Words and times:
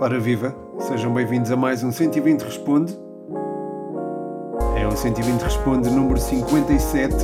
Ora 0.00 0.18
viva, 0.18 0.56
sejam 0.80 1.12
bem-vindos 1.12 1.50
a 1.50 1.56
mais 1.56 1.82
um 1.84 1.92
120 1.92 2.40
Responde. 2.40 2.98
É 4.76 4.86
o 4.86 4.96
120 4.96 5.42
Responde 5.42 5.90
número 5.90 6.18
57. 6.18 7.14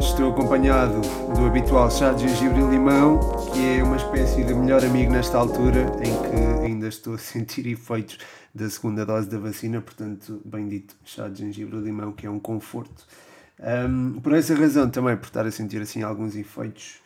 Estou 0.00 0.32
acompanhado 0.32 1.00
do 1.34 1.46
habitual 1.46 1.90
chá 1.90 2.12
de 2.12 2.28
gengibre 2.28 2.60
e 2.60 2.66
limão, 2.66 3.18
que 3.52 3.78
é 3.78 3.82
uma 3.82 3.96
espécie 3.96 4.44
de 4.44 4.52
melhor 4.52 4.84
amigo 4.84 5.10
nesta 5.10 5.38
altura 5.38 5.90
em 6.00 6.30
que 6.30 6.66
ainda 6.66 6.88
estou 6.88 7.14
a 7.14 7.18
sentir 7.18 7.66
efeitos 7.66 8.18
da 8.54 8.68
segunda 8.68 9.06
dose 9.06 9.30
da 9.30 9.38
vacina, 9.38 9.80
portanto, 9.80 10.42
bendito 10.44 10.94
chá 11.04 11.28
de 11.28 11.38
gengibre 11.38 11.78
e 11.78 11.80
limão, 11.80 12.12
que 12.12 12.26
é 12.26 12.30
um 12.30 12.38
conforto. 12.38 13.06
Um, 13.58 14.20
por 14.20 14.34
essa 14.34 14.54
razão 14.54 14.90
também, 14.90 15.16
por 15.16 15.26
estar 15.26 15.46
a 15.46 15.50
sentir 15.50 15.80
assim 15.80 16.02
alguns 16.02 16.36
efeitos 16.36 17.00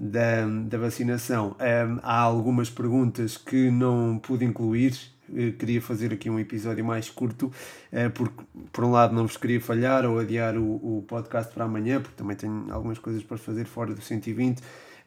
da, 0.00 0.46
da 0.66 0.78
vacinação. 0.78 1.54
Um, 1.60 1.98
há 2.02 2.18
algumas 2.20 2.70
perguntas 2.70 3.36
que 3.36 3.70
não 3.70 4.18
pude 4.18 4.46
incluir. 4.46 4.96
Eu 5.32 5.52
queria 5.52 5.80
fazer 5.80 6.12
aqui 6.12 6.28
um 6.28 6.38
episódio 6.40 6.84
mais 6.84 7.10
curto, 7.10 7.46
uh, 7.46 8.10
porque, 8.14 8.42
por 8.72 8.84
um 8.84 8.90
lado, 8.90 9.14
não 9.14 9.26
vos 9.26 9.36
queria 9.36 9.60
falhar 9.60 10.06
ou 10.06 10.18
adiar 10.18 10.56
o, 10.56 10.98
o 10.98 11.04
podcast 11.06 11.52
para 11.52 11.64
amanhã, 11.64 12.00
porque 12.00 12.16
também 12.16 12.36
tenho 12.36 12.66
algumas 12.70 12.98
coisas 12.98 13.22
para 13.22 13.36
fazer 13.36 13.66
fora 13.66 13.94
do 13.94 14.00
120. 14.00 14.60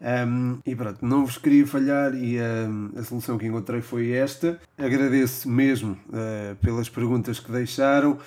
Um, 0.04 0.59
e 0.66 0.76
pronto, 0.76 1.05
não 1.05 1.26
vos 1.26 1.38
queria 1.38 1.66
falhar 1.66 2.13
e 2.13 2.38
um, 2.40 2.91
a 2.98 3.04
solução 3.04 3.38
que 3.38 3.48
encontrei 3.48 3.82
foi 3.82 4.12
esta. 4.12 4.60
Agradeço 4.77 5.49
mesmo 5.49 5.98
uh, 6.10 6.55
pelas 6.57 6.88
perguntas 6.88 7.40
que 7.40 7.52
deixaram. 7.52 8.20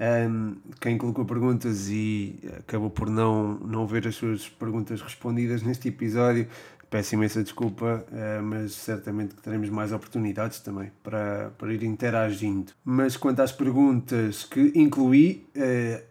Um, 0.00 0.56
quem 0.80 0.96
colocou 0.96 1.26
perguntas 1.26 1.88
e 1.90 2.40
acabou 2.58 2.88
por 2.88 3.10
não, 3.10 3.58
não 3.58 3.86
ver 3.86 4.08
as 4.08 4.14
suas 4.14 4.48
perguntas 4.48 5.02
respondidas 5.02 5.62
neste 5.62 5.88
episódio, 5.88 6.48
peço 6.88 7.14
imensa 7.14 7.42
desculpa, 7.42 8.02
uh, 8.10 8.42
mas 8.42 8.72
certamente 8.72 9.34
que 9.34 9.42
teremos 9.42 9.68
mais 9.68 9.92
oportunidades 9.92 10.60
também 10.60 10.90
para, 11.02 11.52
para 11.58 11.74
ir 11.74 11.82
interagindo. 11.82 12.72
Mas 12.82 13.14
quanto 13.14 13.40
às 13.40 13.52
perguntas 13.52 14.44
que 14.44 14.72
incluí, 14.74 15.46
uh, 15.54 16.02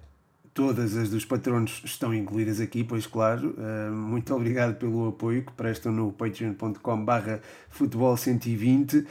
todas 0.53 0.95
as 0.95 1.09
dos 1.09 1.25
patronos 1.25 1.81
estão 1.83 2.13
incluídas 2.13 2.59
aqui, 2.59 2.83
pois 2.83 3.07
claro. 3.07 3.55
Uh, 3.57 3.91
muito 3.91 4.31
obrigado 4.35 4.75
pelo 4.75 5.07
apoio 5.07 5.43
que 5.43 5.51
prestam 5.53 5.91
no 5.91 6.11
patreon.com 6.11 7.03
barra 7.03 7.41
futebol 7.69 8.15
120 8.15 9.05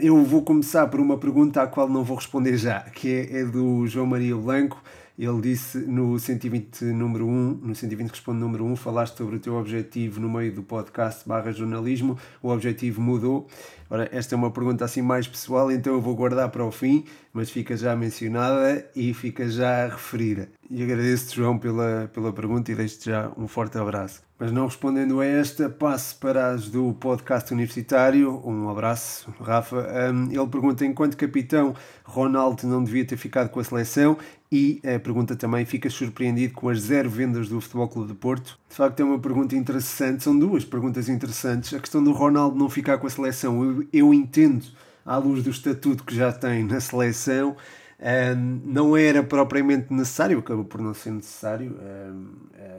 eu 0.00 0.22
vou 0.22 0.42
começar 0.42 0.86
por 0.86 1.00
uma 1.00 1.18
pergunta 1.18 1.60
à 1.60 1.66
qual 1.66 1.88
não 1.88 2.04
vou 2.04 2.16
responder 2.16 2.56
já, 2.56 2.78
que 2.82 3.08
é, 3.08 3.40
é 3.40 3.44
do 3.44 3.84
João 3.88 4.06
Maria 4.06 4.36
Blanco. 4.36 4.80
Ele 5.18 5.40
disse 5.40 5.78
no 5.78 6.16
120 6.16 6.84
número 6.86 7.26
1, 7.26 7.60
no 7.60 7.74
120 7.74 8.10
responde 8.10 8.38
número 8.38 8.64
1, 8.66 8.76
falaste 8.76 9.16
sobre 9.16 9.34
o 9.34 9.40
teu 9.40 9.54
objetivo 9.54 10.20
no 10.20 10.30
meio 10.30 10.52
do 10.52 10.62
podcast 10.62 11.28
barra 11.28 11.50
jornalismo, 11.50 12.16
o 12.40 12.50
objetivo 12.50 13.00
mudou. 13.00 13.48
Ora, 13.94 14.08
esta 14.10 14.34
é 14.34 14.36
uma 14.36 14.50
pergunta 14.50 14.84
assim 14.84 15.00
mais 15.00 15.28
pessoal, 15.28 15.70
então 15.70 15.92
eu 15.92 16.00
vou 16.00 16.16
guardar 16.16 16.48
para 16.48 16.64
o 16.64 16.72
fim, 16.72 17.04
mas 17.32 17.48
fica 17.48 17.76
já 17.76 17.94
mencionada 17.94 18.84
e 18.96 19.14
fica 19.14 19.48
já 19.48 19.86
referida. 19.86 20.48
E 20.68 20.82
agradeço-te, 20.82 21.36
João, 21.36 21.56
pela, 21.56 22.10
pela 22.12 22.32
pergunta 22.32 22.72
e 22.72 22.74
deixo-te 22.74 23.10
já 23.10 23.30
um 23.36 23.46
forte 23.46 23.78
abraço. 23.78 24.24
Mas 24.36 24.50
não 24.50 24.66
respondendo 24.66 25.20
a 25.20 25.24
esta, 25.24 25.70
passo 25.70 26.18
para 26.18 26.50
as 26.50 26.68
do 26.68 26.92
podcast 26.94 27.52
universitário. 27.52 28.42
Um 28.44 28.68
abraço, 28.68 29.32
Rafa. 29.40 29.76
Um, 30.12 30.24
ele 30.24 30.46
pergunta: 30.48 30.84
enquanto 30.84 31.16
capitão, 31.16 31.72
Ronaldo 32.02 32.66
não 32.66 32.82
devia 32.82 33.04
ter 33.04 33.16
ficado 33.16 33.48
com 33.48 33.60
a 33.60 33.64
seleção? 33.64 34.18
E 34.50 34.80
a 34.84 34.98
pergunta 34.98 35.36
também: 35.36 35.64
fica 35.64 35.88
surpreendido 35.88 36.52
com 36.52 36.68
as 36.68 36.80
zero 36.80 37.08
vendas 37.08 37.48
do 37.48 37.60
Futebol 37.60 37.88
Clube 37.88 38.08
de 38.08 38.18
Porto? 38.18 38.58
De 38.68 38.74
facto, 38.74 38.98
é 38.98 39.04
uma 39.04 39.20
pergunta 39.20 39.54
interessante. 39.54 40.24
São 40.24 40.36
duas 40.36 40.64
perguntas 40.64 41.08
interessantes. 41.08 41.72
A 41.72 41.78
questão 41.78 42.02
do 42.02 42.10
Ronaldo 42.10 42.56
não 42.56 42.68
ficar 42.68 42.98
com 42.98 43.06
a 43.06 43.10
seleção, 43.10 43.83
eu, 43.92 44.12
entendo, 44.12 44.64
à 45.04 45.16
luz 45.16 45.42
do 45.42 45.50
estatuto 45.50 46.04
que 46.04 46.14
já 46.14 46.32
tem 46.32 46.64
na 46.64 46.80
seleção. 46.80 47.56
Um, 48.00 48.60
não 48.64 48.96
era 48.96 49.22
propriamente 49.22 49.92
necessário, 49.92 50.38
acabou 50.38 50.64
por 50.64 50.80
não 50.80 50.92
ser 50.92 51.10
necessário. 51.10 51.76
Um, 51.80 52.26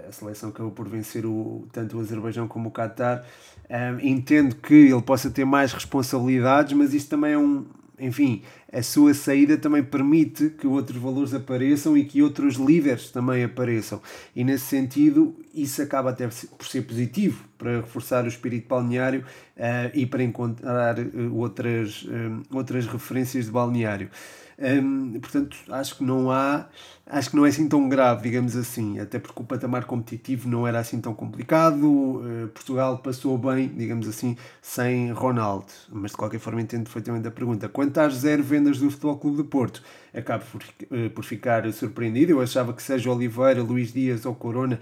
a 0.07 0.11
seleção 0.11 0.49
acabou 0.49 0.71
por 0.71 0.87
vencer 0.87 1.25
o, 1.25 1.67
tanto 1.71 1.97
o 1.97 1.99
Azerbaijão 1.99 2.47
como 2.47 2.69
o 2.69 2.71
Qatar. 2.71 3.25
Um, 3.69 3.99
entendo 4.07 4.55
que 4.55 4.73
ele 4.73 5.01
possa 5.01 5.29
ter 5.29 5.45
mais 5.45 5.73
responsabilidades, 5.73 6.73
mas 6.73 6.93
isto 6.93 7.09
também 7.09 7.33
é 7.33 7.37
um. 7.37 7.65
Enfim, 7.97 8.43
a 8.75 8.83
sua 8.83 9.13
saída 9.13 9.57
também 9.57 9.81
permite 9.81 10.49
que 10.49 10.67
outros 10.67 11.01
valores 11.01 11.33
apareçam 11.33 11.95
e 11.95 12.03
que 12.03 12.21
outros 12.21 12.55
líderes 12.55 13.09
também 13.09 13.41
apareçam. 13.41 14.01
E 14.35 14.43
nesse 14.43 14.65
sentido, 14.65 15.33
isso 15.53 15.81
acaba 15.81 16.09
até 16.09 16.27
por 16.27 16.67
ser 16.67 16.81
positivo 16.81 17.45
para 17.57 17.77
reforçar 17.77 18.25
o 18.25 18.27
espírito 18.27 18.67
balneário 18.67 19.23
uh, 19.55 19.91
e 19.93 20.05
para 20.05 20.21
encontrar 20.23 20.99
uh, 20.99 21.35
outras, 21.37 22.03
uh, 22.03 22.43
outras 22.51 22.85
referências 22.85 23.45
de 23.45 23.51
balneário. 23.51 24.09
Um, 24.57 25.19
portanto, 25.19 25.57
acho 25.69 25.97
que 25.97 26.03
não 26.03 26.31
há, 26.31 26.67
acho 27.05 27.29
que 27.29 27.35
não 27.35 27.45
é 27.45 27.49
assim 27.49 27.67
tão 27.67 27.89
grave, 27.89 28.23
digamos 28.23 28.55
assim, 28.55 28.99
até 28.99 29.19
porque 29.19 29.41
o 29.41 29.45
patamar 29.45 29.83
competitivo 29.83 30.47
não 30.47 30.65
era 30.65 30.79
assim 30.79 30.99
tão 31.01 31.13
complicado. 31.13 31.85
Uh, 31.85 32.47
Portugal 32.53 32.97
passou 32.99 33.37
bem, 33.37 33.67
digamos 33.67 34.07
assim, 34.07 34.37
sem 34.61 35.11
Ronaldo, 35.11 35.67
mas 35.91 36.11
de 36.11 36.17
qualquer 36.17 36.39
forma 36.39 36.61
entendo 36.61 36.83
perfeitamente 36.83 37.27
a 37.27 37.31
pergunta. 37.31 37.67
Quanto 37.67 37.97
às 37.97 38.15
zero 38.15 38.41
vendas 38.43 38.64
do 38.73 38.91
Futebol 38.91 39.17
Clube 39.17 39.37
de 39.37 39.43
Porto, 39.43 39.81
acabo 40.13 40.43
por, 40.51 40.61
uh, 40.61 41.09
por 41.11 41.23
ficar 41.23 41.71
surpreendido. 41.71 42.33
Eu 42.33 42.41
achava 42.41 42.73
que 42.73 42.81
Sérgio 42.81 43.11
Oliveira, 43.13 43.61
Luís 43.61 43.93
Dias 43.93 44.25
ou 44.25 44.35
Corona, 44.35 44.79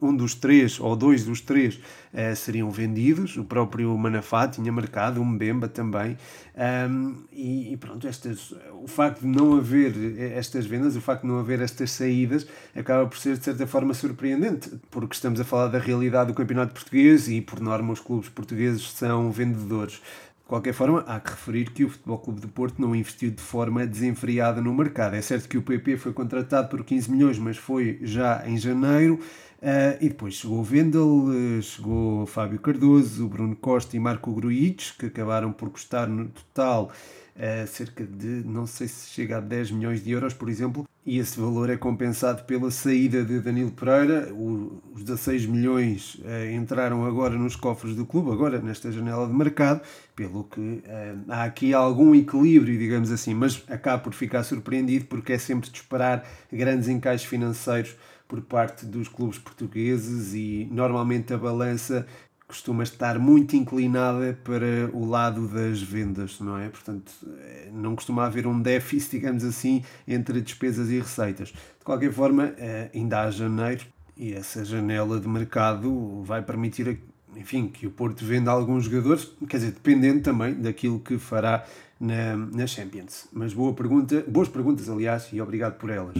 um, 0.00 0.08
um 0.08 0.16
dos 0.16 0.34
três 0.34 0.80
ou 0.80 0.94
dois 0.96 1.24
dos 1.24 1.40
três 1.40 1.76
uh, 1.76 2.34
seriam 2.36 2.70
vendidos. 2.70 3.36
O 3.36 3.44
próprio 3.44 3.96
Manafá 3.96 4.48
tinha 4.48 4.70
marcado, 4.72 5.20
o 5.20 5.24
Mbemba 5.24 5.68
também. 5.68 6.16
Um, 6.56 7.16
e, 7.32 7.72
e, 7.72 7.76
pronto, 7.76 8.08
estas, 8.08 8.54
o 8.82 8.86
facto 8.86 9.20
de 9.20 9.26
não 9.26 9.56
haver 9.56 9.92
estas 10.32 10.64
vendas, 10.64 10.96
o 10.96 11.00
facto 11.02 11.22
de 11.22 11.28
não 11.28 11.38
haver 11.38 11.60
estas 11.60 11.90
saídas, 11.90 12.46
acaba 12.74 13.06
por 13.06 13.18
ser 13.18 13.36
de 13.36 13.44
certa 13.44 13.66
forma 13.66 13.92
surpreendente, 13.92 14.70
porque 14.90 15.14
estamos 15.14 15.38
a 15.38 15.44
falar 15.44 15.68
da 15.68 15.78
realidade 15.78 16.28
do 16.28 16.34
campeonato 16.34 16.72
português 16.72 17.28
e, 17.28 17.42
por 17.42 17.60
norma, 17.60 17.92
os 17.92 18.00
clubes 18.00 18.30
portugueses 18.30 18.90
são 18.90 19.30
vendedores. 19.30 20.00
De 20.46 20.50
qualquer 20.50 20.72
forma, 20.72 21.00
há 21.08 21.18
que 21.18 21.30
referir 21.30 21.70
que 21.72 21.84
o 21.84 21.88
Futebol 21.88 22.18
Clube 22.18 22.40
de 22.40 22.46
Porto 22.46 22.80
não 22.80 22.94
investiu 22.94 23.32
de 23.32 23.42
forma 23.42 23.84
desenfreada 23.84 24.60
no 24.60 24.72
mercado. 24.72 25.16
É 25.16 25.20
certo 25.20 25.48
que 25.48 25.58
o 25.58 25.62
PP 25.62 25.96
foi 25.96 26.12
contratado 26.12 26.68
por 26.68 26.84
15 26.84 27.10
milhões, 27.10 27.36
mas 27.36 27.56
foi 27.56 27.98
já 28.02 28.48
em 28.48 28.56
janeiro. 28.56 29.18
Uh, 29.66 29.98
e 30.00 30.08
depois 30.10 30.34
chegou 30.34 30.60
o 30.60 30.62
Vendel, 30.62 31.08
uh, 31.08 31.60
chegou 31.60 32.22
o 32.22 32.26
Fábio 32.26 32.56
Cardoso, 32.60 33.26
o 33.26 33.28
Bruno 33.28 33.56
Costa 33.56 33.96
e 33.96 33.98
Marco 33.98 34.32
Gruites, 34.32 34.92
que 34.92 35.06
acabaram 35.06 35.50
por 35.50 35.68
custar 35.70 36.06
no 36.06 36.28
total 36.28 36.92
uh, 37.34 37.66
cerca 37.66 38.04
de, 38.04 38.44
não 38.44 38.64
sei 38.64 38.86
se 38.86 39.10
chega 39.10 39.38
a 39.38 39.40
10 39.40 39.72
milhões 39.72 40.04
de 40.04 40.12
euros, 40.12 40.32
por 40.34 40.48
exemplo, 40.48 40.86
e 41.04 41.18
esse 41.18 41.40
valor 41.40 41.68
é 41.68 41.76
compensado 41.76 42.44
pela 42.44 42.70
saída 42.70 43.24
de 43.24 43.40
Danilo 43.40 43.72
Pereira. 43.72 44.32
O, 44.32 44.80
os 44.94 45.02
16 45.02 45.46
milhões 45.46 46.16
entraram 46.52 47.04
agora 47.04 47.36
nos 47.36 47.56
cofres 47.56 47.96
do 47.96 48.06
clube, 48.06 48.30
agora 48.30 48.60
nesta 48.60 48.92
janela 48.92 49.26
de 49.26 49.32
mercado, 49.32 49.80
pelo 50.14 50.44
que 50.44 50.82
há 51.28 51.44
aqui 51.44 51.72
algum 51.74 52.12
equilíbrio, 52.14 52.76
digamos 52.76 53.10
assim, 53.10 53.34
mas 53.34 53.62
acaba 53.68 54.02
por 54.02 54.14
ficar 54.14 54.42
surpreendido 54.42 55.06
porque 55.06 55.32
é 55.32 55.38
sempre 55.38 55.70
de 55.70 55.76
esperar 55.76 56.24
grandes 56.52 56.88
encaixes 56.88 57.26
financeiros 57.26 57.94
por 58.28 58.40
parte 58.40 58.86
dos 58.86 59.08
clubes 59.08 59.38
portugueses 59.38 60.34
e 60.34 60.68
normalmente 60.70 61.32
a 61.32 61.38
balança 61.38 62.06
costuma 62.46 62.82
estar 62.82 63.18
muito 63.18 63.56
inclinada 63.56 64.38
para 64.44 64.88
o 64.92 65.04
lado 65.04 65.48
das 65.48 65.82
vendas, 65.82 66.38
não 66.40 66.56
é? 66.56 66.68
Portanto, 66.68 67.12
eh, 67.38 67.68
não 67.72 67.96
costuma 67.96 68.24
haver 68.24 68.46
um 68.46 68.60
déficit, 68.60 69.16
digamos 69.16 69.44
assim, 69.44 69.82
entre 70.06 70.40
despesas 70.40 70.88
e 70.90 70.98
receitas. 71.00 71.48
De 71.48 71.84
qualquer 71.84 72.12
forma, 72.12 72.54
eh, 72.56 72.90
ainda 72.94 73.22
há 73.22 73.30
janeiro 73.30 73.84
e 74.16 74.32
essa 74.32 74.64
janela 74.64 75.20
de 75.20 75.28
mercado 75.28 76.22
vai 76.22 76.40
permitir, 76.40 77.00
enfim, 77.34 77.66
que 77.66 77.86
o 77.86 77.90
Porto 77.90 78.24
venda 78.24 78.50
alguns 78.50 78.84
jogadores, 78.84 79.30
quer 79.48 79.56
dizer, 79.56 79.72
dependendo 79.72 80.22
também 80.22 80.54
daquilo 80.54 81.00
que 81.00 81.18
fará 81.18 81.64
na, 82.00 82.36
na 82.36 82.66
Champions. 82.66 83.26
Mas 83.32 83.52
boa 83.52 83.74
pergunta, 83.74 84.24
boas 84.26 84.48
perguntas, 84.48 84.88
aliás, 84.88 85.28
e 85.32 85.40
obrigado 85.40 85.78
por 85.78 85.90
elas. 85.90 86.16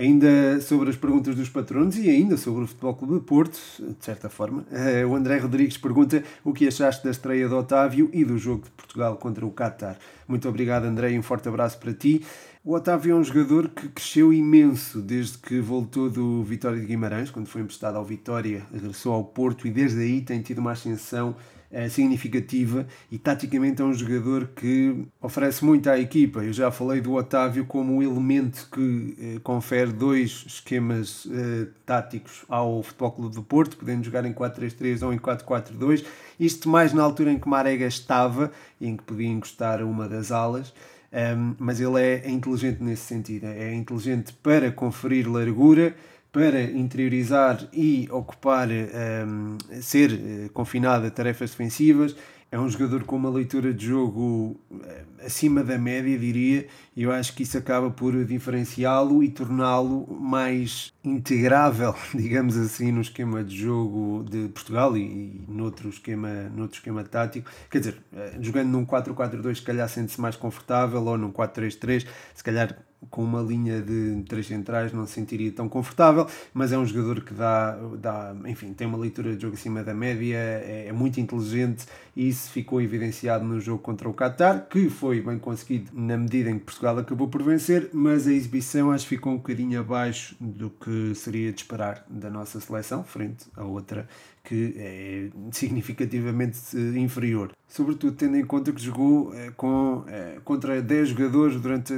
Ainda 0.00 0.62
sobre 0.62 0.88
as 0.88 0.96
perguntas 0.96 1.36
dos 1.36 1.50
patronos 1.50 1.94
e 1.98 2.08
ainda 2.08 2.38
sobre 2.38 2.64
o 2.64 2.66
Futebol 2.66 2.94
Clube 2.94 3.14
de 3.16 3.20
Porto, 3.20 3.60
de 3.78 4.02
certa 4.02 4.30
forma, 4.30 4.64
eh, 4.72 5.04
o 5.04 5.14
André 5.14 5.36
Rodrigues 5.36 5.76
pergunta 5.76 6.24
o 6.42 6.54
que 6.54 6.66
achaste 6.66 7.04
da 7.04 7.10
estreia 7.10 7.46
do 7.46 7.58
Otávio 7.58 8.08
e 8.10 8.24
do 8.24 8.38
jogo 8.38 8.64
de 8.64 8.70
Portugal 8.70 9.18
contra 9.18 9.44
o 9.44 9.52
Qatar. 9.52 9.98
Muito 10.26 10.48
obrigado, 10.48 10.86
André, 10.86 11.10
e 11.10 11.18
um 11.18 11.22
forte 11.22 11.50
abraço 11.50 11.78
para 11.78 11.92
ti. 11.92 12.24
O 12.64 12.72
Otávio 12.72 13.12
é 13.12 13.14
um 13.14 13.22
jogador 13.22 13.68
que 13.68 13.90
cresceu 13.90 14.32
imenso 14.32 15.02
desde 15.02 15.36
que 15.36 15.60
voltou 15.60 16.08
do 16.08 16.42
Vitória 16.44 16.80
de 16.80 16.86
Guimarães, 16.86 17.28
quando 17.28 17.48
foi 17.48 17.60
emprestado 17.60 17.96
ao 17.96 18.04
Vitória, 18.04 18.62
regressou 18.72 19.12
ao 19.12 19.24
Porto 19.24 19.68
e 19.68 19.70
desde 19.70 20.00
aí 20.00 20.22
tem 20.22 20.40
tido 20.40 20.60
uma 20.60 20.72
ascensão 20.72 21.36
é 21.70 21.88
significativa 21.88 22.86
e 23.10 23.18
taticamente 23.18 23.80
é 23.80 23.84
um 23.84 23.94
jogador 23.94 24.48
que 24.56 25.06
oferece 25.20 25.64
muito 25.64 25.88
à 25.88 25.98
equipa. 25.98 26.42
Eu 26.42 26.52
já 26.52 26.70
falei 26.70 27.00
do 27.00 27.14
Otávio 27.14 27.64
como 27.64 27.98
o 27.98 28.02
elemento 28.02 28.68
que 28.72 29.16
eh, 29.20 29.40
confere 29.42 29.92
dois 29.92 30.44
esquemas 30.46 31.28
eh, 31.30 31.68
táticos 31.86 32.44
ao 32.48 32.82
Futebol 32.82 33.12
Clube 33.12 33.34
do 33.36 33.42
Porto, 33.42 33.76
podendo 33.76 34.04
jogar 34.04 34.24
em 34.24 34.32
4-3-3 34.32 35.06
ou 35.06 35.12
em 35.12 35.18
4-4-2. 35.18 36.04
Isto 36.38 36.68
mais 36.68 36.92
na 36.92 37.02
altura 37.02 37.30
em 37.30 37.38
que 37.38 37.48
Marega 37.48 37.86
estava 37.86 38.50
e 38.80 38.88
em 38.88 38.96
que 38.96 39.04
podia 39.04 39.28
encostar 39.28 39.82
uma 39.82 40.08
das 40.08 40.32
alas. 40.32 40.72
Um, 41.12 41.56
mas 41.58 41.80
ele 41.80 42.00
é 42.00 42.30
inteligente 42.30 42.82
nesse 42.82 43.02
sentido. 43.02 43.46
É 43.46 43.74
inteligente 43.74 44.32
para 44.32 44.70
conferir 44.70 45.28
largura, 45.28 45.94
para 46.32 46.62
interiorizar 46.62 47.68
e 47.72 48.08
ocupar, 48.10 48.68
um, 48.68 49.58
ser 49.80 50.12
uh, 50.12 50.50
confinado 50.52 51.06
a 51.06 51.10
tarefas 51.10 51.50
defensivas. 51.50 52.14
É 52.52 52.58
um 52.58 52.68
jogador 52.68 53.04
com 53.04 53.14
uma 53.14 53.30
leitura 53.30 53.72
de 53.72 53.86
jogo 53.86 54.60
uh, 54.70 54.80
acima 55.24 55.62
da 55.62 55.76
média, 55.76 56.16
diria, 56.16 56.66
e 56.96 57.02
eu 57.02 57.12
acho 57.12 57.34
que 57.34 57.42
isso 57.42 57.58
acaba 57.58 57.90
por 57.90 58.24
diferenciá-lo 58.24 59.22
e 59.22 59.28
torná-lo 59.28 60.06
mais 60.20 60.92
integrável, 61.02 61.94
digamos 62.14 62.56
assim, 62.56 62.92
no 62.92 63.00
esquema 63.00 63.42
de 63.42 63.56
jogo 63.56 64.24
de 64.28 64.48
Portugal 64.48 64.96
e, 64.96 65.00
e 65.00 65.44
noutro, 65.48 65.88
esquema, 65.88 66.28
noutro 66.54 66.78
esquema 66.78 67.02
tático. 67.02 67.50
Quer 67.68 67.78
dizer, 67.80 68.02
uh, 68.12 68.42
jogando 68.42 68.68
num 68.68 68.86
4-4-2, 68.86 69.56
se 69.56 69.62
calhar 69.62 69.88
sente-se 69.88 70.20
mais 70.20 70.36
confortável, 70.36 71.04
ou 71.04 71.18
num 71.18 71.32
4-3-3, 71.32 72.06
se 72.34 72.44
calhar 72.44 72.76
com 73.08 73.24
uma 73.24 73.40
linha 73.40 73.80
de 73.80 74.22
três 74.28 74.46
centrais 74.46 74.92
não 74.92 75.06
se 75.06 75.12
sentiria 75.12 75.50
tão 75.50 75.68
confortável, 75.68 76.26
mas 76.52 76.72
é 76.72 76.78
um 76.78 76.84
jogador 76.84 77.22
que 77.22 77.32
dá, 77.32 77.78
dá 77.98 78.36
enfim, 78.46 78.74
tem 78.74 78.86
uma 78.86 78.98
leitura 78.98 79.34
de 79.34 79.40
jogo 79.40 79.54
acima 79.54 79.82
da 79.82 79.94
média, 79.94 80.36
é, 80.36 80.86
é 80.88 80.92
muito 80.92 81.18
inteligente 81.18 81.86
e 82.14 82.28
isso 82.28 82.50
ficou 82.50 82.82
evidenciado 82.82 83.44
no 83.44 83.60
jogo 83.60 83.82
contra 83.82 84.08
o 84.08 84.12
Qatar, 84.12 84.66
que 84.68 84.90
foi 84.90 85.22
bem 85.22 85.38
conseguido 85.38 85.90
na 85.94 86.16
medida 86.16 86.50
em 86.50 86.58
que 86.58 86.64
Portugal 86.66 86.98
acabou 86.98 87.28
por 87.28 87.42
vencer, 87.42 87.88
mas 87.92 88.26
a 88.26 88.32
exibição 88.32 88.90
acho 88.90 89.04
que 89.04 89.16
ficou 89.16 89.32
um 89.32 89.36
bocadinho 89.36 89.80
abaixo 89.80 90.36
do 90.38 90.68
que 90.68 91.14
seria 91.14 91.52
de 91.52 91.60
esperar 91.60 92.04
da 92.08 92.28
nossa 92.28 92.60
seleção, 92.60 93.02
frente 93.02 93.46
à 93.56 93.64
outra 93.64 94.06
que 94.42 94.74
é 94.76 95.28
significativamente 95.52 96.58
inferior. 96.96 97.52
Sobretudo 97.68 98.16
tendo 98.16 98.36
em 98.36 98.44
conta 98.44 98.72
que 98.72 98.82
jogou 98.82 99.34
eh, 99.34 99.52
com, 99.56 100.04
eh, 100.08 100.38
contra 100.44 100.82
10 100.82 101.10
jogadores 101.10 101.60
durante 101.60 101.94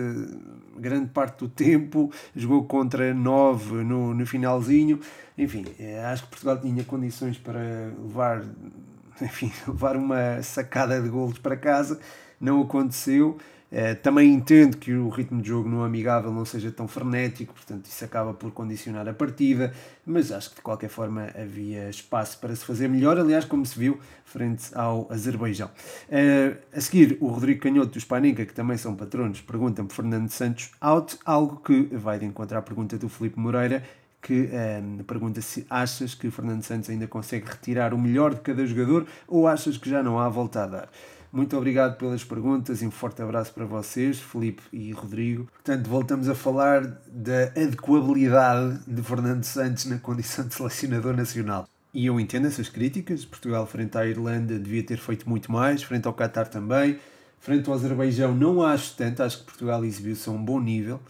grande 0.76 1.08
parte 1.08 1.38
do 1.38 1.48
tempo, 1.48 2.12
jogou 2.34 2.64
contra 2.64 3.14
9 3.14 3.82
no, 3.84 4.12
no 4.12 4.26
finalzinho. 4.26 5.00
Enfim, 5.36 5.64
eh, 5.78 6.04
acho 6.04 6.24
que 6.24 6.30
Portugal 6.30 6.60
tinha 6.60 6.84
condições 6.84 7.38
para 7.38 7.60
levar, 7.98 8.44
enfim, 9.22 9.50
levar 9.66 9.96
uma 9.96 10.42
sacada 10.42 11.00
de 11.00 11.08
golos 11.08 11.38
para 11.38 11.56
casa. 11.56 11.98
Não 12.40 12.60
aconteceu. 12.60 13.38
Eh, 13.74 13.94
também 13.94 14.30
entendo 14.30 14.76
que 14.76 14.92
o 14.92 15.08
ritmo 15.08 15.40
de 15.40 15.48
jogo 15.48 15.66
no 15.66 15.82
amigável 15.82 16.30
não 16.30 16.44
seja 16.44 16.70
tão 16.70 16.86
frenético, 16.86 17.54
portanto 17.54 17.86
isso 17.86 18.04
acaba 18.04 18.34
por 18.34 18.50
condicionar 18.50 19.08
a 19.08 19.14
partida, 19.14 19.72
mas 20.04 20.30
acho 20.30 20.50
que 20.50 20.56
de 20.56 20.60
qualquer 20.60 20.90
forma 20.90 21.30
havia 21.34 21.88
espaço 21.88 22.38
para 22.38 22.54
se 22.54 22.66
fazer 22.66 22.86
melhor, 22.86 23.18
aliás, 23.18 23.46
como 23.46 23.64
se 23.64 23.78
viu 23.78 23.98
frente 24.26 24.70
ao 24.74 25.10
Azerbaijão. 25.10 25.70
Uh, 26.08 26.58
a 26.76 26.80
seguir, 26.82 27.16
o 27.18 27.28
Rodrigo 27.28 27.62
Canhoto 27.62 27.92
dos 27.92 28.04
Paninca, 28.04 28.44
que 28.44 28.52
também 28.52 28.76
são 28.76 28.94
patronos, 28.94 29.40
pergunta-me 29.40 29.88
Fernando 29.90 30.28
Santos 30.28 30.70
out, 30.78 31.18
algo 31.24 31.56
que 31.64 31.84
vai 31.96 32.18
de 32.18 32.26
encontrar 32.26 32.58
a 32.58 32.62
pergunta 32.62 32.98
do 32.98 33.08
Felipe 33.08 33.40
Moreira, 33.40 33.82
que 34.20 34.50
um, 34.82 34.98
pergunta 34.98 35.40
se 35.40 35.66
achas 35.68 36.14
que 36.14 36.30
Fernando 36.30 36.62
Santos 36.62 36.90
ainda 36.90 37.06
consegue 37.06 37.46
retirar 37.46 37.94
o 37.94 37.98
melhor 37.98 38.34
de 38.34 38.40
cada 38.40 38.64
jogador 38.66 39.06
ou 39.26 39.48
achas 39.48 39.78
que 39.78 39.88
já 39.88 40.02
não 40.02 40.18
há 40.18 40.28
volta 40.28 40.62
a 40.62 40.66
dar. 40.66 40.88
Muito 41.32 41.56
obrigado 41.56 41.96
pelas 41.96 42.22
perguntas 42.22 42.82
e 42.82 42.86
um 42.86 42.90
forte 42.90 43.22
abraço 43.22 43.54
para 43.54 43.64
vocês, 43.64 44.20
Felipe 44.20 44.62
e 44.70 44.92
Rodrigo. 44.92 45.48
Portanto, 45.50 45.88
voltamos 45.88 46.28
a 46.28 46.34
falar 46.34 46.82
da 47.08 47.44
adequabilidade 47.44 48.80
de 48.86 49.02
Fernando 49.02 49.42
Santos 49.42 49.86
na 49.86 49.96
condição 49.96 50.46
de 50.46 50.52
selecionador 50.52 51.16
nacional. 51.16 51.66
E 51.94 52.04
eu 52.04 52.20
entendo 52.20 52.46
essas 52.46 52.68
críticas. 52.68 53.24
Portugal, 53.24 53.66
frente 53.66 53.96
à 53.96 54.06
Irlanda, 54.06 54.58
devia 54.58 54.82
ter 54.82 54.98
feito 54.98 55.26
muito 55.26 55.50
mais, 55.50 55.82
frente 55.82 56.06
ao 56.06 56.12
Qatar 56.12 56.48
também. 56.48 56.98
Frente 57.40 57.66
ao 57.66 57.74
Azerbaijão, 57.76 58.34
não 58.34 58.62
acho 58.62 58.94
tanto. 58.94 59.22
Acho 59.22 59.38
que 59.38 59.44
Portugal 59.44 59.82
exibiu-se 59.86 60.28
a 60.28 60.32
um 60.32 60.44
bom 60.44 60.60
nível, 60.60 61.00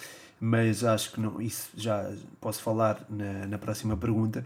mas 0.40 0.84
acho 0.84 1.12
que 1.12 1.20
não. 1.20 1.42
Isso 1.42 1.68
já 1.76 2.08
posso 2.40 2.62
falar 2.62 3.04
na, 3.10 3.46
na 3.48 3.58
próxima 3.58 3.96
pergunta. 3.96 4.44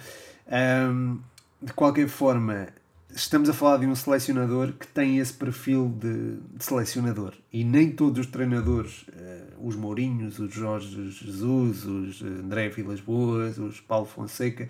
Um, 0.90 1.18
de 1.60 1.72
qualquer 1.74 2.08
forma, 2.08 2.68
estamos 3.14 3.48
a 3.48 3.52
falar 3.52 3.78
de 3.78 3.86
um 3.86 3.94
selecionador 3.94 4.72
que 4.72 4.86
tem 4.86 5.18
esse 5.18 5.32
perfil 5.32 5.88
de, 5.88 6.36
de 6.56 6.64
selecionador 6.64 7.34
e 7.52 7.64
nem 7.64 7.90
todos 7.90 8.26
os 8.26 8.30
treinadores, 8.30 9.02
uh, 9.08 9.66
os 9.66 9.76
Mourinhos, 9.76 10.38
os 10.38 10.52
Jorge 10.52 11.10
Jesus, 11.10 11.84
os 11.84 12.22
André 12.22 12.68
Vilas 12.68 13.00
Boas, 13.00 13.58
os 13.58 13.80
Paulo 13.80 14.06
Fonseca, 14.06 14.68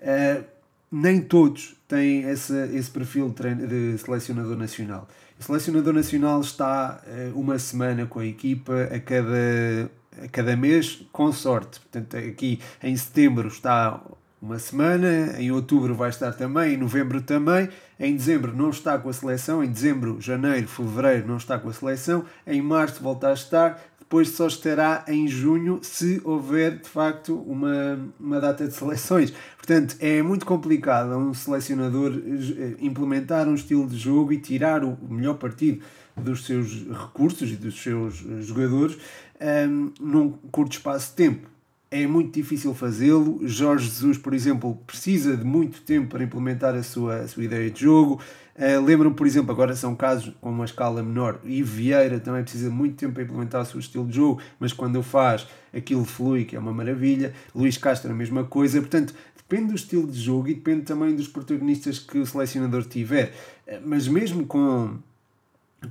uh, 0.00 0.44
nem 0.90 1.20
todos 1.20 1.74
têm 1.88 2.22
esse, 2.22 2.54
esse 2.74 2.90
perfil 2.90 3.30
de, 3.30 3.94
de 3.94 3.98
selecionador 3.98 4.56
nacional. 4.56 5.08
O 5.38 5.42
selecionador 5.42 5.92
nacional 5.92 6.40
está 6.40 7.02
uh, 7.06 7.38
uma 7.38 7.58
semana 7.58 8.06
com 8.06 8.20
a 8.20 8.26
equipa 8.26 8.84
a 8.84 9.00
cada, 9.00 9.90
a 10.22 10.28
cada 10.28 10.56
mês, 10.56 11.04
com 11.10 11.32
sorte. 11.32 11.80
Portanto, 11.80 12.16
aqui 12.16 12.60
em 12.82 12.96
setembro 12.96 13.48
está 13.48 14.00
uma 14.42 14.58
semana, 14.58 15.36
em 15.38 15.52
outubro 15.52 15.94
vai 15.94 16.10
estar 16.10 16.32
também, 16.32 16.74
em 16.74 16.76
novembro 16.76 17.22
também, 17.22 17.68
em 17.98 18.16
dezembro 18.16 18.52
não 18.52 18.70
está 18.70 18.98
com 18.98 19.08
a 19.08 19.12
seleção, 19.12 19.62
em 19.62 19.70
dezembro, 19.70 20.20
janeiro, 20.20 20.66
fevereiro 20.66 21.28
não 21.28 21.36
está 21.36 21.60
com 21.60 21.68
a 21.68 21.72
seleção, 21.72 22.24
em 22.44 22.60
março 22.60 23.00
volta 23.00 23.28
a 23.28 23.34
estar, 23.34 23.80
depois 24.00 24.30
só 24.30 24.48
estará 24.48 25.04
em 25.06 25.28
junho 25.28 25.78
se 25.80 26.20
houver 26.24 26.80
de 26.80 26.88
facto 26.88 27.36
uma, 27.36 27.98
uma 28.18 28.40
data 28.40 28.66
de 28.66 28.74
seleções. 28.74 29.32
Portanto, 29.56 29.96
é 30.00 30.20
muito 30.22 30.44
complicado 30.44 31.12
a 31.12 31.16
um 31.16 31.32
selecionador 31.32 32.12
eh, 32.12 32.74
implementar 32.80 33.46
um 33.48 33.54
estilo 33.54 33.86
de 33.86 33.96
jogo 33.96 34.32
e 34.32 34.38
tirar 34.38 34.82
o 34.84 34.98
melhor 35.08 35.34
partido 35.34 35.84
dos 36.16 36.44
seus 36.44 36.84
recursos 36.88 37.48
e 37.48 37.56
dos 37.56 37.80
seus 37.80 38.16
jogadores 38.40 38.96
um, 38.96 38.98
ehm, 39.40 39.92
num 40.00 40.32
curto 40.50 40.72
espaço 40.72 41.10
de 41.10 41.14
tempo 41.14 41.52
é 41.92 42.06
muito 42.06 42.32
difícil 42.32 42.74
fazê-lo. 42.74 43.38
Jorge 43.46 43.84
Jesus, 43.84 44.16
por 44.16 44.32
exemplo, 44.32 44.74
precisa 44.86 45.36
de 45.36 45.44
muito 45.44 45.82
tempo 45.82 46.08
para 46.08 46.24
implementar 46.24 46.74
a 46.74 46.82
sua, 46.82 47.16
a 47.16 47.28
sua 47.28 47.44
ideia 47.44 47.70
de 47.70 47.82
jogo. 47.82 48.18
Uh, 48.56 49.10
por 49.10 49.26
exemplo, 49.26 49.52
agora 49.52 49.76
são 49.76 49.94
casos 49.94 50.34
com 50.40 50.48
uma 50.48 50.64
escala 50.64 51.02
menor. 51.02 51.38
E 51.44 51.62
Vieira 51.62 52.18
também 52.18 52.42
precisa 52.42 52.70
muito 52.70 52.96
tempo 52.96 53.12
para 53.12 53.24
implementar 53.24 53.60
o 53.60 53.66
seu 53.66 53.78
estilo 53.78 54.06
de 54.06 54.16
jogo, 54.16 54.40
mas 54.58 54.72
quando 54.72 54.96
o 54.96 55.02
faz, 55.02 55.46
aquilo 55.72 56.04
flui, 56.06 56.46
que 56.46 56.56
é 56.56 56.58
uma 56.58 56.72
maravilha. 56.72 57.34
Luís 57.54 57.76
Castro, 57.76 58.10
a 58.10 58.14
mesma 58.14 58.42
coisa. 58.42 58.80
Portanto, 58.80 59.14
depende 59.36 59.68
do 59.68 59.74
estilo 59.74 60.06
de 60.06 60.18
jogo 60.18 60.48
e 60.48 60.54
depende 60.54 60.82
também 60.82 61.14
dos 61.14 61.28
protagonistas 61.28 61.98
que 61.98 62.16
o 62.18 62.24
selecionador 62.24 62.84
tiver. 62.84 63.34
Uh, 63.66 63.82
mas 63.84 64.08
mesmo 64.08 64.46
com 64.46 64.96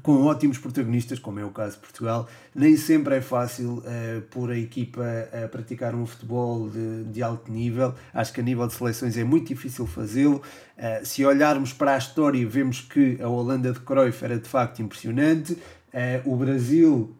com 0.02 0.24
ótimos 0.24 0.58
protagonistas, 0.58 1.20
como 1.20 1.40
é 1.40 1.46
o 1.46 1.50
caso 1.50 1.76
de 1.76 1.82
Portugal, 1.82 2.28
nem 2.56 2.76
sempre 2.78 3.16
é 3.16 3.22
fácil 3.22 3.80
uh, 3.80 4.22
pôr 4.30 4.52
a 4.52 4.58
equipa 4.58 5.04
a 5.44 5.48
praticar 5.48 5.94
um 5.96 6.06
futebol 6.06 6.70
de, 6.70 7.04
de 7.06 7.22
alto 7.22 7.52
nível. 7.52 7.94
Acho 8.14 8.34
que 8.34 8.42
a 8.42 8.44
nível 8.44 8.66
de 8.68 8.74
seleções 8.74 9.18
é 9.18 9.24
muito 9.24 9.48
difícil 9.48 9.86
fazê-lo. 9.86 10.42
Uh, 10.78 11.06
se 11.06 11.26
olharmos 11.26 11.74
para 11.74 11.96
a 11.96 11.98
história, 11.98 12.48
vemos 12.48 12.82
que 12.82 13.18
a 13.22 13.28
Holanda 13.28 13.72
de 13.72 13.80
Cruyff 13.80 14.24
era 14.24 14.38
de 14.38 14.48
facto 14.48 14.82
impressionante. 14.82 15.58
Uh, 15.94 16.32
o 16.32 16.38
Brasil, 16.38 17.14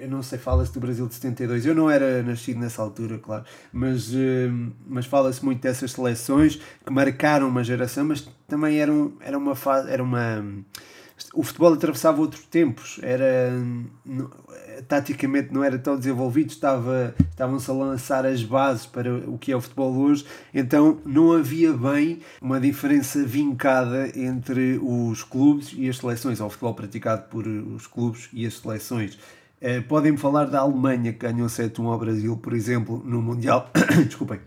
eu 0.00 0.08
não 0.08 0.24
sei, 0.24 0.40
fala-se 0.40 0.72
do 0.72 0.80
Brasil 0.80 1.06
de 1.06 1.14
72, 1.14 1.64
eu 1.64 1.74
não 1.74 1.88
era 1.88 2.20
nascido 2.20 2.58
nessa 2.58 2.82
altura, 2.82 3.16
claro, 3.16 3.44
mas, 3.72 4.12
uh, 4.12 4.72
mas 4.88 5.06
fala-se 5.06 5.44
muito 5.44 5.60
dessas 5.60 5.92
seleções 5.92 6.60
que 6.84 6.92
marcaram 6.92 7.46
uma 7.46 7.62
geração, 7.62 8.04
mas 8.04 8.28
também 8.48 8.80
eram, 8.80 9.12
era 9.20 9.38
uma 9.38 9.54
fase, 9.54 9.88
era 9.88 10.02
uma 10.02 10.44
o 11.34 11.42
futebol 11.42 11.72
atravessava 11.72 12.20
outros 12.20 12.44
tempos, 12.44 12.98
era 13.02 13.52
taticamente 14.86 15.52
não 15.52 15.64
era 15.64 15.78
tão 15.78 15.96
desenvolvido, 15.96 16.50
estava, 16.50 17.14
estavam-se 17.30 17.70
a 17.70 17.74
lançar 17.74 18.24
as 18.24 18.42
bases 18.42 18.86
para 18.86 19.12
o 19.14 19.38
que 19.38 19.52
é 19.52 19.56
o 19.56 19.60
futebol 19.60 19.94
hoje, 19.96 20.24
então 20.54 20.98
não 21.04 21.32
havia 21.32 21.72
bem 21.72 22.20
uma 22.40 22.60
diferença 22.60 23.24
vincada 23.24 24.10
entre 24.14 24.78
os 24.82 25.22
clubes 25.24 25.72
e 25.76 25.88
as 25.88 25.98
seleções, 25.98 26.40
ou 26.40 26.46
o 26.46 26.50
futebol 26.50 26.74
praticado 26.74 27.24
por 27.28 27.46
os 27.46 27.86
clubes 27.86 28.28
e 28.32 28.46
as 28.46 28.54
seleções. 28.58 29.18
Eh, 29.60 29.80
podem-me 29.80 30.18
falar 30.18 30.44
da 30.44 30.60
Alemanha 30.60 31.12
que 31.12 31.18
ganhou 31.18 31.48
7-1 31.48 31.86
ao 31.86 31.98
Brasil, 31.98 32.36
por 32.36 32.52
exemplo, 32.52 33.02
no 33.04 33.20
Mundial. 33.20 33.70
Desculpem 34.06 34.38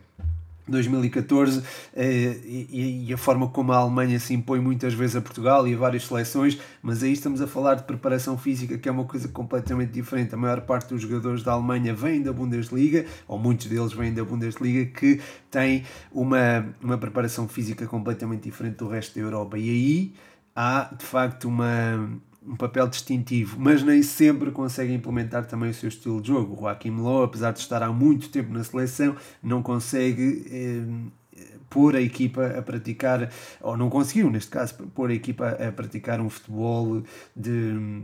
2014 0.67 1.63
eh, 1.95 2.37
e, 2.45 3.13
a 3.13 3.17
forma 3.17 3.47
como 3.49 3.71
a 3.71 3.77
Alemanha 3.77 4.19
se 4.19 4.33
impõe 4.33 4.59
muitas 4.59 4.93
vezes 4.93 5.15
a 5.15 5.21
Portugal 5.21 5.67
e 5.67 5.73
a 5.73 5.77
várias 5.77 6.05
seleções, 6.05 6.57
mas 6.81 7.03
aí 7.03 7.13
estamos 7.13 7.41
a 7.41 7.47
falar 7.47 7.75
de 7.75 7.83
preparação 7.83 8.37
física 8.37 8.77
que 8.77 8.87
é 8.87 8.91
uma 8.91 9.05
coisa 9.05 9.27
completamente 9.27 9.91
diferente. 9.91 10.33
A 10.33 10.37
maior 10.37 10.61
parte 10.61 10.89
dos 10.89 11.01
jogadores 11.01 11.43
da 11.43 11.53
Alemanha 11.53 11.93
vêm 11.93 12.21
da 12.21 12.31
Bundesliga, 12.31 13.05
ou 13.27 13.37
muitos 13.37 13.67
deles 13.67 13.93
vêm 13.93 14.13
da 14.13 14.23
Bundesliga, 14.23 14.85
que 14.91 15.19
têm 15.49 15.83
uma, 16.11 16.65
uma 16.81 16.97
preparação 16.97 17.47
física 17.47 17.85
completamente 17.87 18.43
diferente 18.43 18.77
do 18.77 18.87
resto 18.87 19.15
da 19.15 19.21
Europa. 19.21 19.57
E 19.57 19.69
aí 19.69 20.13
há 20.55 20.93
de 20.97 21.05
facto 21.05 21.47
uma, 21.47 22.19
um 22.45 22.55
papel 22.55 22.87
distintivo, 22.87 23.57
mas 23.59 23.83
nem 23.83 24.01
sempre 24.01 24.51
consegue 24.51 24.93
implementar 24.93 25.45
também 25.45 25.69
o 25.69 25.73
seu 25.73 25.89
estilo 25.89 26.21
de 26.21 26.29
jogo. 26.29 26.55
O 26.55 26.59
Joaquim 26.61 26.91
Lowe, 26.91 27.25
apesar 27.25 27.51
de 27.51 27.59
estar 27.59 27.83
há 27.83 27.91
muito 27.91 28.29
tempo 28.29 28.51
na 28.51 28.63
seleção, 28.63 29.15
não 29.43 29.61
consegue 29.61 30.45
eh, 30.49 31.43
pôr 31.69 31.95
a 31.95 32.01
equipa 32.01 32.47
a 32.47 32.61
praticar, 32.61 33.31
ou 33.61 33.77
não 33.77 33.89
conseguiu, 33.89 34.29
neste 34.29 34.51
caso, 34.51 34.75
pôr 34.95 35.09
a 35.09 35.13
equipa 35.13 35.49
a 35.49 35.71
praticar 35.71 36.19
um 36.19 36.29
futebol 36.29 37.03
de 37.35 38.03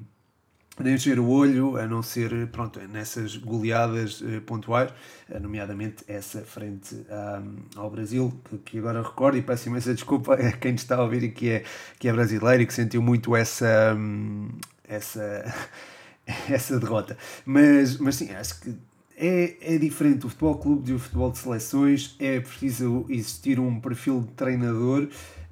de 0.83 0.91
encher 0.91 1.19
o 1.19 1.27
olho, 1.27 1.77
a 1.77 1.87
não 1.87 2.03
ser 2.03 2.47
pronto, 2.47 2.79
nessas 2.87 3.35
goleadas 3.35 4.23
eh, 4.25 4.39
pontuais, 4.39 4.91
eh, 5.29 5.39
nomeadamente 5.39 6.03
essa 6.07 6.41
frente 6.41 6.95
um, 6.95 7.79
ao 7.79 7.89
Brasil, 7.89 8.31
que, 8.49 8.57
que, 8.59 8.77
agora 8.77 9.01
recordo 9.01 9.37
e 9.37 9.41
peço 9.41 9.69
imensa 9.69 9.93
desculpa 9.93 10.35
a 10.35 10.51
quem 10.51 10.75
está 10.75 10.97
a 10.97 11.03
ouvir 11.03 11.23
e 11.23 11.31
que 11.31 11.49
é, 11.49 11.63
que 11.97 12.07
é 12.07 12.13
brasileiro 12.13 12.63
e 12.63 12.67
que 12.67 12.73
sentiu 12.73 13.01
muito 13.01 13.35
essa, 13.35 13.95
um, 13.97 14.49
essa, 14.87 15.53
essa 16.47 16.79
derrota. 16.79 17.17
Mas, 17.45 17.97
mas 17.97 18.15
sim, 18.15 18.31
acho 18.31 18.61
que 18.61 18.75
é, 19.17 19.75
é 19.75 19.77
diferente 19.79 20.27
o 20.27 20.29
futebol 20.29 20.59
clube 20.59 20.91
do 20.91 20.99
futebol 20.99 21.31
de 21.31 21.39
seleções, 21.39 22.15
é 22.19 22.39
preciso 22.39 23.05
existir 23.09 23.59
um 23.59 23.79
perfil 23.79 24.21
de 24.21 24.27
treinador 24.33 25.07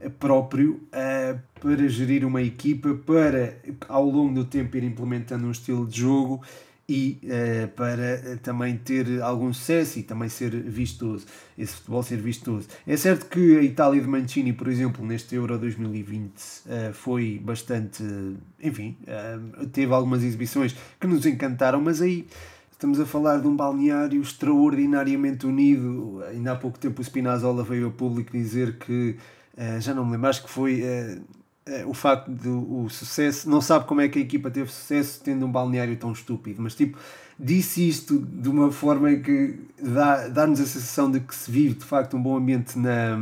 próprio 0.10 0.82
uh, 0.88 1.40
para 1.60 1.88
gerir 1.88 2.26
uma 2.26 2.42
equipa, 2.42 2.94
para 3.06 3.58
ao 3.88 4.06
longo 4.06 4.34
do 4.34 4.46
tempo 4.46 4.78
ir 4.78 4.84
implementando 4.84 5.48
um 5.48 5.52
estilo 5.52 5.86
de 5.88 6.02
jogo 6.02 6.42
e 6.88 7.20
uh, 7.24 7.68
para 7.70 8.38
também 8.44 8.78
ter 8.78 9.22
algum 9.22 9.52
sucesso 9.52 9.98
e 9.98 10.04
também 10.04 10.30
ser 10.30 10.52
vistoso, 10.52 11.26
esse 11.58 11.74
futebol 11.74 12.04
ser 12.04 12.18
vistoso. 12.18 12.68
É 12.86 12.96
certo 12.96 13.26
que 13.28 13.58
a 13.58 13.64
Itália 13.64 14.02
de 14.02 14.08
Mancini, 14.08 14.54
por 14.54 14.68
exemplo, 14.68 15.06
neste 15.06 15.36
Euro 15.36 15.58
2020 15.58 16.32
uh, 16.32 16.94
foi 16.94 17.42
bastante, 17.44 18.04
enfim, 18.62 18.96
teve 19.72 19.94
algumas 19.94 20.24
exibições 20.24 20.76
que 21.00 21.08
nos 21.08 21.26
encantaram, 21.26 21.82
mas 21.82 22.02
aí 22.02 22.28
estamos 22.76 23.00
a 23.00 23.06
falar 23.06 23.40
de 23.40 23.48
um 23.48 23.56
balneário 23.56 24.22
extraordinariamente 24.22 25.48
unido. 25.48 26.22
Ainda 26.30 26.52
há 26.52 26.56
pouco 26.56 26.78
tempo 26.78 27.02
o 27.02 27.04
Spinazzola 27.04 27.64
veio 27.64 27.86
ao 27.86 27.92
público 27.92 28.32
dizer 28.32 28.78
que 28.78 29.16
Uh, 29.58 29.80
já 29.80 29.94
não 29.94 30.06
me 30.06 30.12
lembro, 30.12 30.30
acho 30.30 30.44
que 30.44 30.50
foi 30.50 30.82
uh, 30.84 31.22
uh, 31.70 31.90
o 31.90 31.94
facto 31.94 32.30
do 32.30 32.90
sucesso. 32.90 33.50
Não 33.50 33.62
sabe 33.62 33.86
como 33.86 34.02
é 34.02 34.10
que 34.10 34.20
a 34.20 34.22
equipa 34.22 34.52
teve 34.52 34.72
sucesso 34.72 35.22
tendo 35.24 35.46
um 35.46 35.52
balneário 35.52 35.96
tão 35.98 36.12
estúpido, 36.12 36.62
mas 36.62 36.76
tipo, 36.76 36.98
disse 37.38 37.88
isto 37.88 38.20
de 38.20 38.50
uma 38.50 38.72
forma 38.72 39.14
que 39.16 39.60
dá-nos 39.82 40.60
dá 40.60 40.64
a 40.64 40.68
sensação 40.68 41.12
de 41.12 41.20
que 41.20 41.36
se 41.36 41.52
vive 41.52 41.76
de 41.76 41.86
facto 41.86 42.16
um 42.16 42.22
bom 42.22 42.38
ambiente 42.38 42.78
na, 42.80 43.18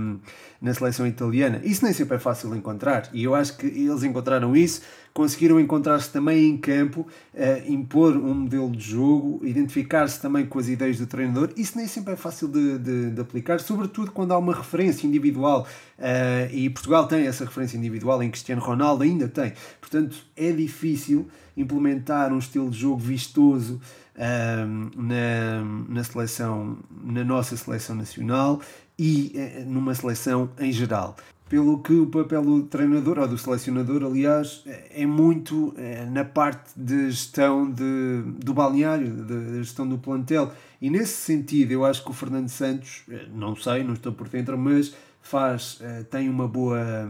na 0.62 0.74
seleção 0.74 1.08
italiana. 1.08 1.60
Isso 1.63 1.84
nem 1.84 1.93
sempre 1.93 2.17
é 2.17 2.20
fácil 2.20 2.55
encontrar 2.55 3.10
e 3.12 3.24
eu 3.24 3.34
acho 3.34 3.58
que 3.58 3.65
eles 3.65 4.03
encontraram 4.03 4.55
isso 4.55 4.82
conseguiram 5.13 5.60
encontrar-se 5.60 6.10
também 6.10 6.50
em 6.50 6.58
campo, 6.58 7.01
uh, 7.34 7.72
impor 7.72 8.17
um 8.17 8.34
modelo 8.34 8.72
de 8.72 8.84
jogo, 8.84 9.39
identificar-se 9.46 10.20
também 10.20 10.46
com 10.46 10.58
as 10.58 10.67
ideias 10.67 10.98
do 10.98 11.05
treinador. 11.05 11.51
Isso 11.55 11.77
nem 11.77 11.88
sempre 11.88 12.13
é 12.13 12.15
fácil 12.15 12.48
de, 12.48 12.79
de, 12.79 13.12
de 13.12 13.22
aplicar, 13.22 13.60
sobretudo 13.60 14.12
quando 14.12 14.32
há 14.32 14.38
uma 14.38 14.55
referência 14.55 15.05
individual. 15.05 15.67
Uh, 16.00 16.53
e 16.53 16.70
Portugal 16.70 17.08
tem 17.08 17.27
essa 17.27 17.46
referência 17.46 17.77
individual, 17.77 18.24
em 18.24 18.32
Cristiano 18.32 18.62
Ronaldo 18.62 19.03
ainda 19.03 19.27
tem. 19.27 19.53
Portanto, 19.79 20.17
é 20.36 20.51
difícil 20.51 21.27
implementar 21.55 22.31
um 22.33 22.39
estilo 22.39 22.69
de 22.69 22.79
jogo 22.79 23.00
vistoso. 23.00 23.79
Na, 24.15 25.63
na 25.89 26.03
seleção, 26.03 26.77
na 27.03 27.24
nossa 27.24 27.57
seleção 27.57 27.95
nacional 27.95 28.62
e 28.95 29.33
numa 29.65 29.95
seleção 29.95 30.51
em 30.60 30.72
geral 30.72 31.15
pelo 31.53 31.83
que 31.83 31.93
o 31.93 32.07
papel 32.07 32.41
do 32.41 32.63
treinador, 32.63 33.19
ou 33.19 33.27
do 33.27 33.38
selecionador, 33.38 34.03
aliás, 34.03 34.63
é 34.65 35.05
muito 35.05 35.72
é, 35.77 36.03
na 36.03 36.25
parte 36.25 36.72
de 36.75 37.12
gestão 37.12 37.69
de, 37.69 38.24
do 38.43 38.55
balneário, 38.55 39.12
da 39.24 39.60
gestão 39.60 39.88
do 39.88 40.00
plantel. 40.00 40.51
E 40.81 40.89
nesse 40.89 41.13
sentido, 41.13 41.72
eu 41.72 41.86
acho 41.86 42.03
que 42.03 42.10
o 42.10 42.13
Fernando 42.13 42.50
Santos, 42.50 43.03
não 43.31 43.55
sei, 43.55 43.83
não 43.83 43.93
estou 43.93 44.12
por 44.12 44.27
dentro, 44.29 44.57
mas 44.57 44.95
faz, 45.22 45.79
tem 46.10 46.27
uma 46.27 46.48
boa, 46.48 47.07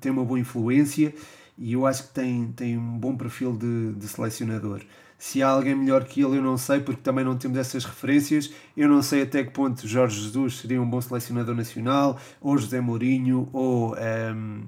tem 0.00 0.12
uma 0.12 0.22
boa 0.22 0.38
influência 0.38 1.14
e 1.58 1.72
eu 1.72 1.86
acho 1.86 2.04
que 2.08 2.14
tem, 2.14 2.52
tem 2.52 2.78
um 2.78 2.98
bom 2.98 3.16
perfil 3.16 3.56
de, 3.56 3.92
de 3.94 4.08
selecionador. 4.08 4.80
Se 5.18 5.42
há 5.42 5.48
alguém 5.48 5.74
melhor 5.74 6.04
que 6.04 6.22
ele, 6.22 6.36
eu 6.36 6.42
não 6.42 6.56
sei, 6.56 6.78
porque 6.78 7.02
também 7.02 7.24
não 7.24 7.36
temos 7.36 7.58
essas 7.58 7.84
referências. 7.84 8.52
Eu 8.76 8.88
não 8.88 9.02
sei 9.02 9.22
até 9.22 9.42
que 9.42 9.50
ponto 9.50 9.86
Jorge 9.86 10.20
Jesus 10.20 10.58
seria 10.58 10.80
um 10.80 10.88
bom 10.88 11.00
selecionador 11.00 11.56
nacional, 11.56 12.20
ou 12.40 12.56
José 12.56 12.80
Mourinho, 12.80 13.48
ou. 13.52 13.94
Um, 13.94 13.98
ehm, 13.98 14.62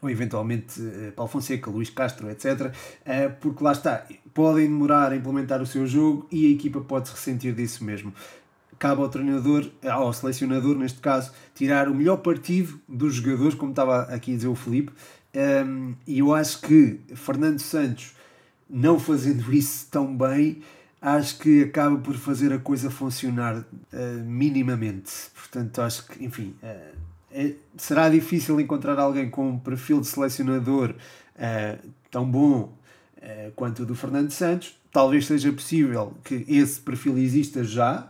ou 0.00 0.10
eventualmente 0.10 0.80
uh, 0.80 1.12
Paulo 1.12 1.30
Fonseca, 1.30 1.70
Luís 1.70 1.88
Castro, 1.88 2.28
etc. 2.28 2.74
Eh, 3.04 3.28
porque 3.28 3.62
lá 3.62 3.70
está, 3.70 4.04
podem 4.34 4.66
demorar 4.66 5.12
a 5.12 5.16
implementar 5.16 5.62
o 5.62 5.66
seu 5.66 5.86
jogo 5.86 6.26
e 6.28 6.46
a 6.46 6.50
equipa 6.50 6.80
pode 6.80 7.08
se 7.08 7.14
ressentir 7.14 7.54
disso 7.54 7.84
mesmo. 7.84 8.12
Cabe 8.82 9.00
ao 9.00 9.08
treinador, 9.08 9.70
ao 9.88 10.12
selecionador 10.12 10.76
neste 10.76 10.98
caso, 10.98 11.30
tirar 11.54 11.88
o 11.88 11.94
melhor 11.94 12.16
partido 12.16 12.80
dos 12.88 13.14
jogadores, 13.14 13.54
como 13.54 13.70
estava 13.70 14.02
aqui 14.12 14.32
a 14.32 14.34
dizer 14.34 14.48
o 14.48 14.56
Felipe, 14.56 14.90
um, 15.64 15.94
e 16.04 16.18
eu 16.18 16.34
acho 16.34 16.60
que 16.62 16.98
Fernando 17.14 17.60
Santos 17.60 18.12
não 18.68 18.98
fazendo 18.98 19.48
isso 19.54 19.86
tão 19.88 20.16
bem, 20.16 20.62
acho 21.00 21.38
que 21.38 21.62
acaba 21.62 21.96
por 21.98 22.16
fazer 22.16 22.52
a 22.52 22.58
coisa 22.58 22.90
funcionar 22.90 23.58
uh, 23.58 23.64
minimamente. 24.26 25.12
Portanto, 25.32 25.80
acho 25.80 26.04
que, 26.08 26.24
enfim, 26.24 26.52
uh, 26.60 26.96
é, 27.30 27.52
será 27.76 28.08
difícil 28.08 28.60
encontrar 28.60 28.98
alguém 28.98 29.30
com 29.30 29.48
um 29.50 29.58
perfil 29.60 30.00
de 30.00 30.08
selecionador 30.08 30.92
uh, 31.36 31.88
tão 32.10 32.28
bom 32.28 32.72
quanto 33.54 33.84
o 33.84 33.86
do 33.86 33.94
Fernando 33.94 34.32
Santos. 34.32 34.76
Talvez 34.92 35.26
seja 35.26 35.50
possível 35.50 36.12
que 36.22 36.44
esse 36.46 36.78
perfil 36.78 37.16
exista 37.16 37.64
já, 37.64 38.08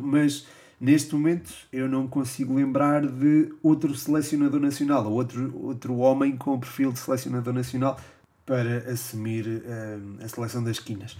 mas 0.00 0.46
neste 0.80 1.14
momento 1.14 1.52
eu 1.72 1.86
não 1.86 2.08
consigo 2.08 2.54
lembrar 2.54 3.06
de 3.06 3.52
outro 3.62 3.94
selecionador 3.94 4.58
nacional 4.58 5.04
ou 5.04 5.12
outro, 5.12 5.54
outro 5.62 5.96
homem 5.98 6.36
com 6.36 6.54
o 6.54 6.58
perfil 6.58 6.90
de 6.90 6.98
selecionador 6.98 7.52
nacional 7.52 7.96
para 8.44 8.90
assumir 8.90 9.46
uh, 9.46 10.24
a 10.24 10.28
seleção 10.28 10.62
das 10.64 10.78
esquinas. 10.78 11.16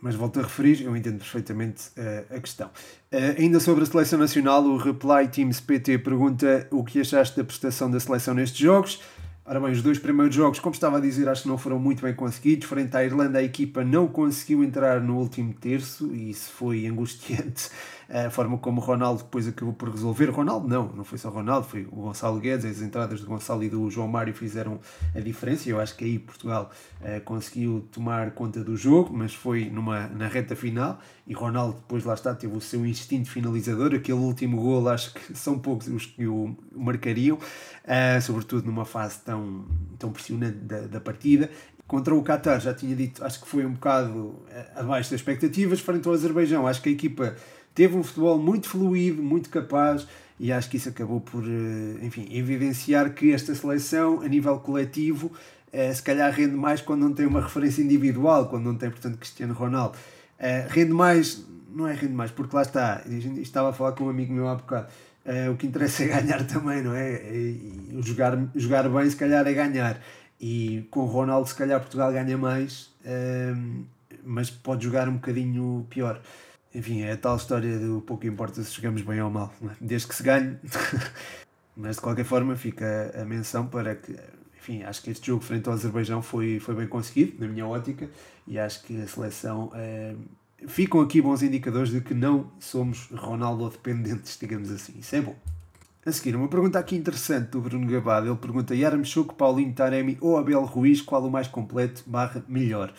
Mas 0.00 0.16
volto 0.16 0.40
a 0.40 0.42
referir, 0.42 0.82
eu 0.82 0.96
entendo 0.96 1.18
perfeitamente 1.18 1.88
uh, 1.96 2.36
a 2.36 2.40
questão. 2.40 2.70
Ainda 3.38 3.60
sobre 3.60 3.84
a 3.84 3.86
seleção 3.86 4.18
nacional, 4.18 4.64
o 4.64 4.76
Reply 4.76 5.28
Teams 5.30 5.60
PT 5.60 5.98
pergunta 5.98 6.66
o 6.70 6.82
que 6.82 7.00
achaste 7.00 7.36
da 7.36 7.44
prestação 7.44 7.90
da 7.90 8.00
seleção 8.00 8.34
nestes 8.34 8.58
jogos. 8.58 9.00
Ora 9.44 9.58
bem, 9.58 9.72
os 9.72 9.82
dois 9.82 9.98
primeiros 9.98 10.32
jogos, 10.32 10.60
como 10.60 10.72
estava 10.72 10.98
a 10.98 11.00
dizer, 11.00 11.28
acho 11.28 11.42
que 11.42 11.48
não 11.48 11.58
foram 11.58 11.76
muito 11.76 12.00
bem 12.00 12.14
conseguidos. 12.14 12.68
Frente 12.68 12.96
à 12.96 13.04
Irlanda, 13.04 13.40
a 13.40 13.42
equipa 13.42 13.82
não 13.82 14.06
conseguiu 14.06 14.62
entrar 14.62 15.00
no 15.00 15.18
último 15.18 15.52
terço 15.52 16.14
e 16.14 16.30
isso 16.30 16.52
foi 16.52 16.86
angustiante 16.86 17.68
a 18.08 18.30
forma 18.30 18.58
como 18.58 18.80
o 18.80 18.84
Ronaldo 18.84 19.22
depois 19.22 19.46
acabou 19.48 19.74
por 19.74 19.88
resolver. 19.90 20.30
Ronaldo 20.30 20.68
não, 20.68 20.88
não 20.88 21.04
foi 21.04 21.18
só 21.18 21.28
Ronaldo, 21.28 21.66
foi 21.66 21.86
o 21.90 22.02
Gonçalo 22.02 22.38
Guedes, 22.38 22.64
as 22.64 22.80
entradas 22.80 23.20
do 23.20 23.26
Gonçalo 23.26 23.62
e 23.64 23.68
do 23.68 23.90
João 23.90 24.08
Mário 24.08 24.34
fizeram 24.34 24.80
a 25.14 25.20
diferença. 25.20 25.68
Eu 25.68 25.80
acho 25.80 25.96
que 25.96 26.04
aí 26.04 26.18
Portugal 26.18 26.70
uh, 27.00 27.20
conseguiu 27.22 27.86
tomar 27.90 28.32
conta 28.32 28.62
do 28.62 28.76
jogo, 28.76 29.12
mas 29.12 29.34
foi 29.34 29.70
numa, 29.70 30.08
na 30.08 30.26
reta 30.26 30.54
final 30.54 30.98
e 31.26 31.34
Ronaldo 31.34 31.76
depois 31.76 32.04
lá 32.04 32.14
está, 32.14 32.34
teve 32.34 32.56
o 32.56 32.60
seu 32.60 32.84
instinto 32.86 33.30
finalizador. 33.30 33.94
Aquele 33.94 34.18
último 34.18 34.60
gol 34.60 34.88
acho 34.88 35.14
que 35.14 35.36
são 35.36 35.58
poucos 35.58 35.88
os 35.88 36.06
que 36.06 36.26
o 36.26 36.56
marcariam, 36.74 37.36
uh, 37.36 38.20
sobretudo 38.20 38.66
numa 38.66 38.84
fase 38.84 39.20
tão, 39.24 39.64
tão 39.98 40.12
pressionante 40.12 40.58
da, 40.58 40.80
da 40.80 41.00
partida 41.00 41.50
contra 41.92 42.14
o 42.14 42.22
Qatar, 42.22 42.58
já 42.58 42.72
tinha 42.72 42.96
dito, 42.96 43.22
acho 43.22 43.42
que 43.42 43.46
foi 43.46 43.66
um 43.66 43.72
bocado 43.72 44.42
eh, 44.48 44.66
abaixo 44.76 45.10
das 45.10 45.20
expectativas. 45.20 45.78
Frente 45.78 46.08
ao 46.08 46.14
Azerbaijão, 46.14 46.66
acho 46.66 46.80
que 46.80 46.88
a 46.88 46.92
equipa 46.92 47.36
teve 47.74 47.96
um 47.96 48.02
futebol 48.02 48.38
muito 48.38 48.68
fluido, 48.68 49.22
muito 49.22 49.48
capaz 49.50 50.06
e 50.42 50.52
acho 50.52 50.68
que 50.68 50.76
isso 50.76 50.88
acabou 50.88 51.20
por, 51.20 51.44
eh, 51.44 52.04
enfim, 52.04 52.26
evidenciar 52.32 53.14
que 53.14 53.32
esta 53.32 53.54
seleção, 53.54 54.22
a 54.22 54.28
nível 54.28 54.58
coletivo, 54.58 55.30
eh, 55.72 55.94
se 55.94 56.02
calhar 56.02 56.32
rende 56.32 56.56
mais 56.56 56.80
quando 56.80 57.02
não 57.02 57.12
tem 57.12 57.26
uma 57.26 57.40
referência 57.40 57.80
individual, 57.80 58.48
quando 58.48 58.64
não 58.64 58.74
tem, 58.74 58.90
portanto, 58.90 59.18
Cristiano 59.18 59.54
Ronaldo. 59.54 59.96
Eh, 60.40 60.66
rende 60.68 60.92
mais, 60.92 61.46
não 61.72 61.86
é 61.86 61.94
rende 61.94 62.14
mais, 62.14 62.32
porque 62.32 62.56
lá 62.56 62.62
está, 62.62 63.02
estava 63.40 63.70
a 63.70 63.72
falar 63.72 63.92
com 63.92 64.04
um 64.04 64.08
amigo 64.08 64.32
meu 64.32 64.48
há 64.48 64.56
bocado, 64.56 64.88
o 65.52 65.56
que 65.56 65.68
interessa 65.68 66.02
é 66.02 66.08
ganhar 66.08 66.44
também, 66.44 66.82
não 66.82 66.92
é? 66.92 67.22
Jogar, 68.00 68.36
jogar 68.56 68.88
bem, 68.88 69.08
se 69.08 69.14
calhar, 69.14 69.46
é 69.46 69.52
ganhar. 69.52 70.00
E 70.40 70.88
com 70.90 71.04
Ronaldo, 71.04 71.48
se 71.48 71.54
calhar, 71.54 71.78
Portugal 71.78 72.12
ganha 72.12 72.36
mais, 72.36 72.90
mas 74.24 74.50
pode 74.50 74.82
jogar 74.82 75.08
um 75.08 75.14
bocadinho 75.14 75.86
pior 75.88 76.20
enfim, 76.74 77.02
é 77.02 77.12
a 77.12 77.16
tal 77.16 77.36
história 77.36 77.78
do 77.78 78.00
pouco 78.00 78.26
importa 78.26 78.62
se 78.62 78.74
jogamos 78.74 79.02
bem 79.02 79.20
ou 79.20 79.30
mal, 79.30 79.52
é? 79.64 79.74
desde 79.80 80.08
que 80.08 80.14
se 80.14 80.22
ganhe. 80.22 80.56
Mas 81.76 81.96
de 81.96 82.02
qualquer 82.02 82.24
forma 82.24 82.54
fica 82.56 83.12
a 83.20 83.24
menção 83.24 83.66
para 83.66 83.94
que, 83.94 84.14
enfim, 84.58 84.82
acho 84.82 85.02
que 85.02 85.10
este 85.10 85.26
jogo 85.26 85.42
frente 85.42 85.68
ao 85.68 85.74
Azerbaijão 85.74 86.22
foi, 86.22 86.60
foi 86.60 86.74
bem 86.74 86.86
conseguido, 86.86 87.40
na 87.40 87.50
minha 87.50 87.66
ótica, 87.66 88.08
e 88.46 88.58
acho 88.58 88.82
que 88.82 89.00
a 89.00 89.06
seleção. 89.06 89.70
É, 89.74 90.14
ficam 90.66 91.00
aqui 91.00 91.20
bons 91.20 91.42
indicadores 91.42 91.90
de 91.90 92.00
que 92.00 92.14
não 92.14 92.50
somos 92.58 93.08
Ronaldo 93.12 93.68
dependentes, 93.70 94.36
digamos 94.40 94.70
assim. 94.70 94.94
Isso 94.98 95.16
é 95.16 95.20
bom. 95.20 95.34
A 96.04 96.10
seguir, 96.10 96.34
uma 96.34 96.48
pergunta 96.48 96.80
aqui 96.80 96.96
interessante 96.96 97.50
do 97.50 97.60
Bruno 97.60 97.86
Gabado. 97.86 98.26
Ele 98.26 98.36
pergunta: 98.36 98.74
Yaramchuk, 98.74 99.34
Paulinho 99.34 99.72
Taremi 99.72 100.18
ou 100.20 100.36
Abel 100.36 100.64
Ruiz, 100.64 101.00
qual 101.00 101.24
o 101.24 101.30
mais 101.30 101.46
completo 101.46 102.02
barra 102.06 102.44
melhor? 102.48 102.92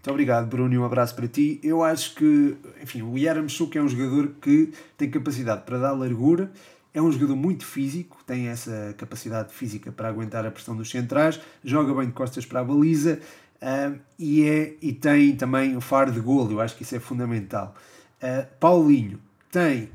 Muito 0.00 0.12
obrigado, 0.12 0.46
Bruno, 0.46 0.72
e 0.72 0.78
um 0.78 0.84
abraço 0.84 1.14
para 1.14 1.28
ti. 1.28 1.60
Eu 1.62 1.84
acho 1.84 2.14
que, 2.14 2.56
enfim, 2.82 3.02
o 3.02 3.18
Yaramchuk 3.18 3.76
é 3.76 3.82
um 3.82 3.88
jogador 3.88 4.32
que 4.40 4.72
tem 4.96 5.10
capacidade 5.10 5.62
para 5.66 5.76
dar 5.76 5.92
largura, 5.92 6.50
é 6.94 7.02
um 7.02 7.12
jogador 7.12 7.36
muito 7.36 7.66
físico, 7.66 8.16
tem 8.26 8.48
essa 8.48 8.94
capacidade 8.96 9.52
física 9.52 9.92
para 9.92 10.08
aguentar 10.08 10.46
a 10.46 10.50
pressão 10.50 10.74
dos 10.74 10.88
centrais, 10.88 11.38
joga 11.62 11.92
bem 11.92 12.06
de 12.06 12.12
costas 12.12 12.46
para 12.46 12.60
a 12.60 12.64
baliza 12.64 13.20
uh, 13.60 14.00
e, 14.18 14.48
é, 14.48 14.74
e 14.80 14.90
tem 14.94 15.36
também 15.36 15.76
o 15.76 15.82
faro 15.82 16.10
de 16.10 16.20
golo, 16.20 16.52
eu 16.52 16.60
acho 16.62 16.76
que 16.76 16.82
isso 16.82 16.96
é 16.96 16.98
fundamental. 16.98 17.74
Uh, 18.22 18.46
Paulinho 18.58 19.20
tem 19.52 19.90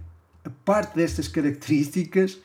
parte 0.64 0.96
destas 0.96 1.28
características 1.28 2.38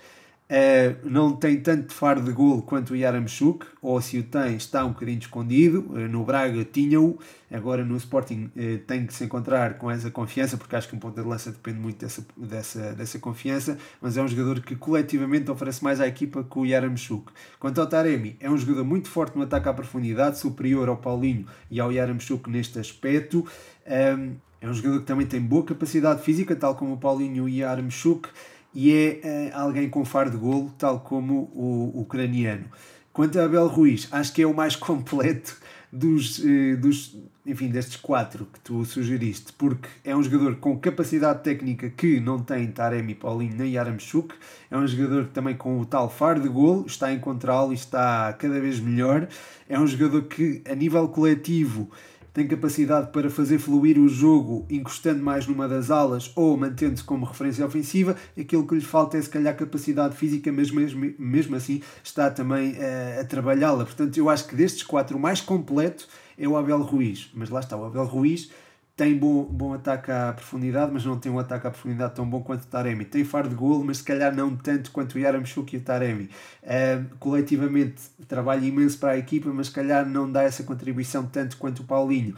Uh, 0.51 1.09
não 1.09 1.37
tem 1.37 1.61
tanto 1.61 1.95
faro 1.95 2.21
de 2.21 2.33
golo 2.33 2.63
quanto 2.63 2.91
o 2.93 2.97
Yaramchuk, 2.97 3.65
ou 3.81 4.01
se 4.01 4.19
o 4.19 4.25
tem, 4.25 4.57
está 4.57 4.85
um 4.85 4.89
bocadinho 4.89 5.21
escondido. 5.21 5.87
Uh, 5.91 6.09
no 6.09 6.25
Braga 6.25 6.65
tinha-o, 6.65 7.21
agora 7.53 7.85
no 7.85 7.97
Sporting 7.97 8.51
uh, 8.57 8.79
tem 8.85 9.07
que 9.07 9.15
se 9.15 9.23
encontrar 9.23 9.75
com 9.79 9.89
essa 9.89 10.11
confiança, 10.11 10.57
porque 10.57 10.75
acho 10.75 10.89
que 10.89 10.97
um 10.97 10.99
ponto 10.99 11.23
de 11.23 11.29
lança 11.29 11.53
depende 11.53 11.79
muito 11.79 12.01
dessa, 12.01 12.27
dessa, 12.37 12.93
dessa 12.95 13.21
confiança. 13.21 13.79
Mas 14.03 14.17
é 14.17 14.23
um 14.23 14.27
jogador 14.27 14.61
que 14.61 14.75
coletivamente 14.75 15.49
oferece 15.49 15.85
mais 15.85 16.01
à 16.01 16.09
equipa 16.09 16.43
que 16.43 16.59
o 16.59 16.67
Yaramchuk. 16.67 17.31
Quanto 17.61 17.81
ao 17.81 17.87
Taremi, 17.87 18.37
é 18.41 18.51
um 18.51 18.59
jogador 18.59 18.85
muito 18.85 19.09
forte 19.09 19.37
no 19.37 19.45
ataque 19.45 19.69
à 19.69 19.73
profundidade, 19.73 20.41
superior 20.41 20.89
ao 20.89 20.97
Paulinho 20.97 21.47
e 21.71 21.79
ao 21.79 21.93
Yaramchuk 21.93 22.51
neste 22.51 22.77
aspecto. 22.81 23.47
Ehm, 23.87 24.33
é 24.61 24.69
um 24.69 24.75
jogador 24.75 24.99
que 24.99 25.07
também 25.07 25.27
tem 25.29 25.41
boa 25.41 25.65
capacidade 25.65 26.23
física, 26.23 26.57
tal 26.57 26.75
como 26.75 26.95
o 26.95 26.97
Paulinho 26.97 27.37
e 27.37 27.41
o 27.41 27.49
Yaramchuk 27.49 28.29
e 28.75 28.93
é 28.93 29.51
uh, 29.55 29.61
alguém 29.61 29.89
com 29.89 30.05
faro 30.05 30.31
de 30.31 30.37
golo, 30.37 30.73
tal 30.79 31.01
como 31.01 31.51
o 31.55 32.01
ucraniano. 32.01 32.65
Quanto 33.13 33.39
a 33.41 33.45
Abel 33.45 33.67
Ruiz, 33.67 34.09
acho 34.13 34.33
que 34.33 34.43
é 34.43 34.47
o 34.47 34.55
mais 34.55 34.75
completo 34.77 35.57
dos, 35.93 36.39
uh, 36.39 36.77
dos 36.79 37.17
enfim, 37.45 37.69
destes 37.69 37.97
quatro 37.97 38.47
que 38.47 38.61
tu 38.61 38.85
sugeriste, 38.85 39.53
porque 39.55 39.89
é 40.05 40.15
um 40.15 40.23
jogador 40.23 40.57
com 40.57 40.79
capacidade 40.79 41.43
técnica 41.43 41.91
que 41.91 42.21
não 42.21 42.39
tem 42.39 42.67
Taremi, 42.69 43.15
Paulinho 43.15 43.57
nem 43.57 43.73
Yaramchuk, 43.73 44.35
é 44.71 44.77
um 44.77 44.87
jogador 44.87 45.27
também 45.29 45.57
com 45.57 45.81
o 45.81 45.87
tal 45.87 46.09
faro 46.11 46.41
de 46.41 46.49
golo, 46.49 46.85
está 46.87 47.07
a 47.07 47.13
encontrá-lo 47.13 47.73
e 47.73 47.75
está 47.75 48.33
cada 48.35 48.61
vez 48.61 48.79
melhor, 48.79 49.27
é 49.69 49.79
um 49.79 49.87
jogador 49.87 50.23
que 50.23 50.63
a 50.71 50.75
nível 50.75 51.09
coletivo 51.09 51.91
tem 52.33 52.47
capacidade 52.47 53.11
para 53.11 53.29
fazer 53.29 53.59
fluir 53.59 53.99
o 53.99 54.09
jogo 54.09 54.67
encostando 54.71 55.23
mais 55.23 55.47
numa 55.47 55.69
das 55.69 55.91
alas 55.91 56.31
ou 56.37 56.57
mantendo-se 56.57 57.03
como 57.03 57.27
referência 57.27 57.67
ofensiva. 57.67 58.17
Aquilo 58.39 58.67
que 58.67 58.75
lhe 58.75 58.81
falta 58.81 59.19
é 59.19 59.23
se 59.23 59.29
calhar 59.29 59.57
capacidade 59.57 60.17
física, 60.17 60.53
mas 60.53 60.71
mesmo, 60.71 61.13
mesmo 61.19 61.57
assim 61.57 61.83
está 62.03 62.31
também 62.31 62.73
uh, 62.73 63.21
a 63.21 63.25
trabalhá-la. 63.25 63.85
Portanto, 63.85 64.17
eu 64.17 64.29
acho 64.29 64.47
que 64.47 64.55
destes 64.55 64.83
quatro, 64.83 65.17
o 65.17 65.21
mais 65.21 65.41
completo 65.41 66.07
é 66.39 66.49
o 66.49 66.57
Abel 66.57 66.83
Ruiz. 66.83 67.31
Mas 67.35 67.51
lá 67.51 67.61
está, 67.61 67.77
o 67.77 67.85
Abel 67.85 68.05
Ruiz 68.05 68.51
tem 68.97 69.17
bom, 69.17 69.45
bom 69.45 69.73
ataque 69.73 70.11
à 70.11 70.33
profundidade, 70.33 70.93
mas 70.93 71.05
não 71.05 71.19
tem 71.19 71.33
um 71.33 71.39
ataque 71.39 71.67
à 71.67 71.71
profundidade 71.71 72.15
tão 72.15 72.29
bom 72.29 72.43
quanto 72.43 72.65
o 72.65 72.67
Taremi. 72.67 73.05
Tem 73.05 73.25
faro 73.25 73.49
de 73.49 73.55
golo, 73.55 73.83
mas 73.85 73.99
se 73.99 74.05
calhar 74.05 74.35
não 74.35 74.55
tanto 74.55 74.91
quanto 74.91 75.15
o 75.15 75.19
Yaramchuk 75.19 75.75
e 75.75 75.79
o 75.79 75.81
Taremi. 75.81 76.29
Uh, 76.63 77.17
coletivamente 77.19 78.03
trabalha 78.29 78.65
imenso 78.67 78.99
para 78.99 79.13
a 79.13 79.19
equipa, 79.19 79.51
mas 79.53 79.69
se 79.69 79.73
calhar 79.73 80.07
não 80.07 80.31
dá 80.31 80.43
essa 80.43 80.63
contribuição 80.63 81.25
tanto 81.25 81.57
quanto 81.57 81.81
o 81.81 81.85
Paulinho. 81.85 82.35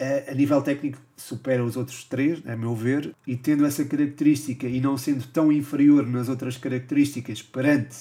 Uh, 0.00 0.30
a 0.30 0.34
nível 0.34 0.62
técnico 0.62 0.98
supera 1.16 1.64
os 1.64 1.76
outros 1.76 2.04
três, 2.04 2.42
a 2.46 2.56
meu 2.56 2.74
ver, 2.74 3.14
e 3.26 3.36
tendo 3.36 3.64
essa 3.64 3.84
característica 3.84 4.66
e 4.66 4.80
não 4.80 4.96
sendo 4.96 5.26
tão 5.28 5.52
inferior 5.52 6.06
nas 6.06 6.28
outras 6.28 6.56
características 6.56 7.42
perante 7.42 7.96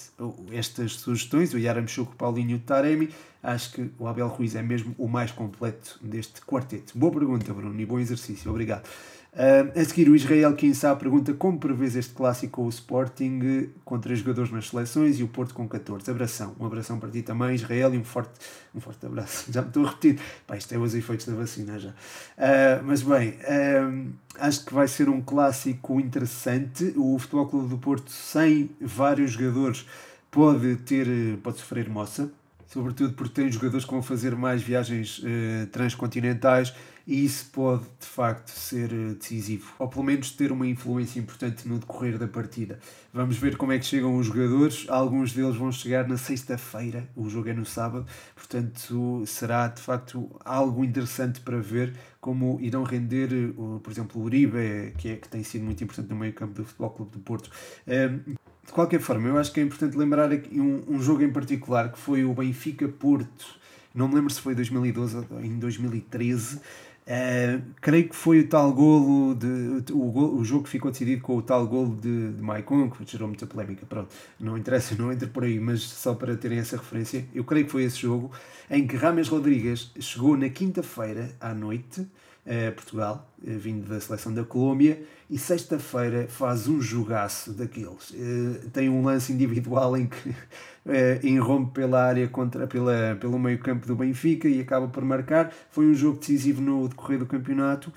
estas 0.52 0.94
sugestões, 0.94 1.54
o 1.54 1.60
Yaramchuk, 1.60 2.16
Paulinho 2.16 2.52
e 2.52 2.56
o 2.56 2.60
Taremi, 2.60 3.10
Acho 3.44 3.74
que 3.74 3.92
o 4.00 4.08
Abel 4.08 4.30
Ruiz 4.30 4.56
é 4.56 4.62
mesmo 4.62 4.96
o 4.98 5.06
mais 5.06 5.30
completo 5.30 6.00
deste 6.02 6.40
quarteto. 6.42 6.98
Boa 6.98 7.12
pergunta, 7.12 7.54
Bruno, 7.54 7.78
e 7.78 7.86
bom 7.86 8.00
exercício. 8.00 8.50
Obrigado. 8.50 8.88
Uh, 9.34 9.78
a 9.78 9.84
seguir, 9.84 10.08
o 10.10 10.16
Israel 10.16 10.54
Kinsá 10.56 10.96
pergunta 10.96 11.34
como 11.34 11.58
prevês 11.58 11.96
este 11.96 12.14
clássico 12.14 12.54
com 12.54 12.66
o 12.68 12.70
Sporting 12.70 13.72
com 13.84 14.00
três 14.00 14.20
jogadores 14.20 14.52
nas 14.52 14.70
seleções 14.70 15.20
e 15.20 15.24
o 15.24 15.28
Porto 15.28 15.56
com 15.56 15.68
14. 15.68 16.10
Abração. 16.10 16.56
Um 16.60 16.66
abração 16.66 17.00
para 17.00 17.10
ti 17.10 17.22
também, 17.22 17.56
Israel, 17.56 17.94
e 17.96 17.98
um 17.98 18.04
forte, 18.04 18.32
um 18.74 18.80
forte 18.80 19.06
abraço. 19.06 19.46
Já 19.52 19.62
me 19.62 19.70
estou 19.70 19.86
a 19.86 19.90
repetir. 19.90 20.20
Pá, 20.48 20.56
isto 20.56 20.74
é 20.74 20.78
os 20.78 20.94
efeitos 20.96 21.26
da 21.26 21.34
vacina 21.34 21.80
já. 21.80 21.90
Uh, 21.90 22.84
mas 22.86 23.02
bem, 23.04 23.30
uh, 23.30 24.14
acho 24.40 24.66
que 24.66 24.74
vai 24.74 24.88
ser 24.88 25.10
um 25.10 25.22
clássico 25.22 26.00
interessante. 26.00 26.94
O 26.96 27.18
Futebol 27.20 27.48
Clube 27.48 27.70
do 27.70 27.78
Porto, 27.78 28.12
sem 28.12 28.70
vários 28.82 29.32
jogadores, 29.32 29.86
pode 30.32 30.76
ter, 30.78 31.38
pode 31.44 31.60
sofrer 31.60 31.90
moça 31.90 32.32
sobretudo 32.74 33.14
porque 33.14 33.34
tem 33.42 33.52
jogadores 33.52 33.86
que 33.86 33.92
vão 33.92 34.02
fazer 34.02 34.36
mais 34.36 34.64
viagens 34.64 35.20
uh, 35.20 35.68
transcontinentais 35.72 36.74
e 37.06 37.26
isso 37.26 37.50
pode 37.52 37.84
de 38.00 38.06
facto 38.06 38.50
ser 38.50 38.92
uh, 38.92 39.16
decisivo, 39.16 39.74
ou 39.78 39.88
pelo 39.88 40.04
menos 40.04 40.32
ter 40.32 40.52
uma 40.52 40.66
influência 40.66 41.20
importante 41.20 41.68
no 41.68 41.80
decorrer 41.80 42.18
da 42.18 42.28
partida. 42.28 42.80
Vamos 43.14 43.38
ver 43.38 43.58
como 43.58 43.72
é 43.72 43.80
que 43.80 43.86
chegam 43.86 44.16
os 44.18 44.28
jogadores, 44.28 44.86
alguns 44.90 45.34
deles 45.34 45.56
vão 45.56 45.72
chegar 45.72 46.08
na 46.08 46.18
sexta-feira, 46.18 47.10
o 47.16 47.30
jogo 47.30 47.50
é 47.50 47.54
no 47.54 47.66
sábado, 47.66 48.06
portanto 48.36 49.24
será 49.26 49.68
de 49.68 49.82
facto 49.82 50.30
algo 50.44 50.84
interessante 50.84 51.42
para 51.42 51.60
ver 51.60 51.94
como 52.22 52.58
irão 52.62 52.84
render, 52.84 53.54
uh, 53.58 53.80
por 53.82 53.92
exemplo, 53.92 54.22
o 54.22 54.26
Uribe, 54.26 54.94
que, 54.98 55.10
é, 55.10 55.16
que 55.18 55.28
tem 55.28 55.44
sido 55.44 55.66
muito 55.66 55.84
importante 55.84 56.10
no 56.10 56.16
meio 56.16 56.34
campo 56.34 56.54
do 56.54 56.64
Futebol 56.64 56.90
Clube 56.92 57.12
do 57.12 57.20
Porto. 57.20 57.50
Um, 57.86 58.36
de 58.66 58.72
qualquer 58.72 59.02
forma, 59.02 59.28
eu 59.28 59.38
acho 59.38 59.52
que 59.52 59.60
é 59.60 59.64
importante 59.64 59.98
lembrar 59.98 60.32
aqui 60.32 60.60
um, 60.60 60.84
um 60.88 61.02
jogo 61.02 61.22
em 61.22 61.32
particular 61.32 61.92
que 61.92 62.00
foi 62.00 62.24
o 62.24 62.34
Benfica-Porto. 62.34 63.60
Não 63.94 64.08
me 64.08 64.16
lembro 64.16 64.34
se 64.34 64.40
foi 64.40 64.54
em 64.54 64.56
2012 64.56 65.18
ou 65.30 65.42
em 65.42 65.60
2013. 65.60 66.62
Uh, 67.04 67.62
creio 67.82 68.08
que 68.08 68.16
foi 68.16 68.40
o 68.40 68.48
tal 68.48 68.72
golo 68.72 69.36
de 69.36 69.92
o, 69.92 70.10
golo, 70.10 70.40
o 70.40 70.46
jogo 70.46 70.64
que 70.64 70.70
ficou 70.70 70.90
decidido 70.90 71.22
com 71.22 71.36
o 71.36 71.42
tal 71.42 71.68
golo 71.68 71.98
de, 71.98 72.32
de 72.32 72.42
Maicon, 72.42 72.90
que 72.90 73.06
gerou 73.06 73.28
muita 73.28 73.46
polémica. 73.46 73.86
Pronto, 73.86 74.10
não 74.40 74.58
interessa, 74.58 74.96
não 74.96 75.12
entra 75.12 75.28
por 75.28 75.44
aí, 75.44 75.60
mas 75.60 75.82
só 75.82 76.16
para 76.16 76.36
terem 76.38 76.60
essa 76.60 76.78
referência, 76.78 77.26
eu 77.36 77.44
creio 77.44 77.66
que 77.66 77.72
foi 77.72 77.84
esse 77.84 77.98
jogo 77.98 78.32
em 78.70 78.88
que 78.88 78.96
Rames 78.96 79.28
Rodrigues 79.28 79.92
chegou 80.00 80.38
na 80.38 80.48
quinta-feira 80.48 81.36
à 81.42 81.54
noite 81.54 82.08
a 82.46 82.72
Portugal, 82.72 83.30
eh, 83.46 83.52
vindo 83.52 83.88
da 83.88 84.00
seleção 84.02 84.34
da 84.34 84.44
Colômbia, 84.44 85.02
e 85.30 85.38
sexta-feira 85.38 86.28
faz 86.28 86.68
um 86.68 86.82
jogaço 86.82 87.54
daqueles. 87.54 88.14
Eh, 88.14 88.68
tem 88.72 88.90
um 88.90 89.04
lance 89.04 89.32
individual 89.32 89.96
em 89.98 90.08
que 90.08 90.36
eh, 90.86 91.20
enrompe 91.24 91.74
pela 91.74 92.04
área 92.04 92.28
contra, 92.28 92.68
pela, 92.68 93.18
pelo 93.20 93.40
meio 93.40 93.60
campo 93.60 93.88
do 93.88 93.96
Benfica 93.96 94.48
e 94.48 94.62
acaba 94.62 94.88
por 94.88 95.04
marcar. 95.04 95.54
Foi 95.70 95.86
um 95.86 95.94
jogo 95.94 96.20
decisivo 96.20 96.62
no 96.62 96.88
decorrer 96.88 97.20
do 97.20 97.26
campeonato 97.26 97.92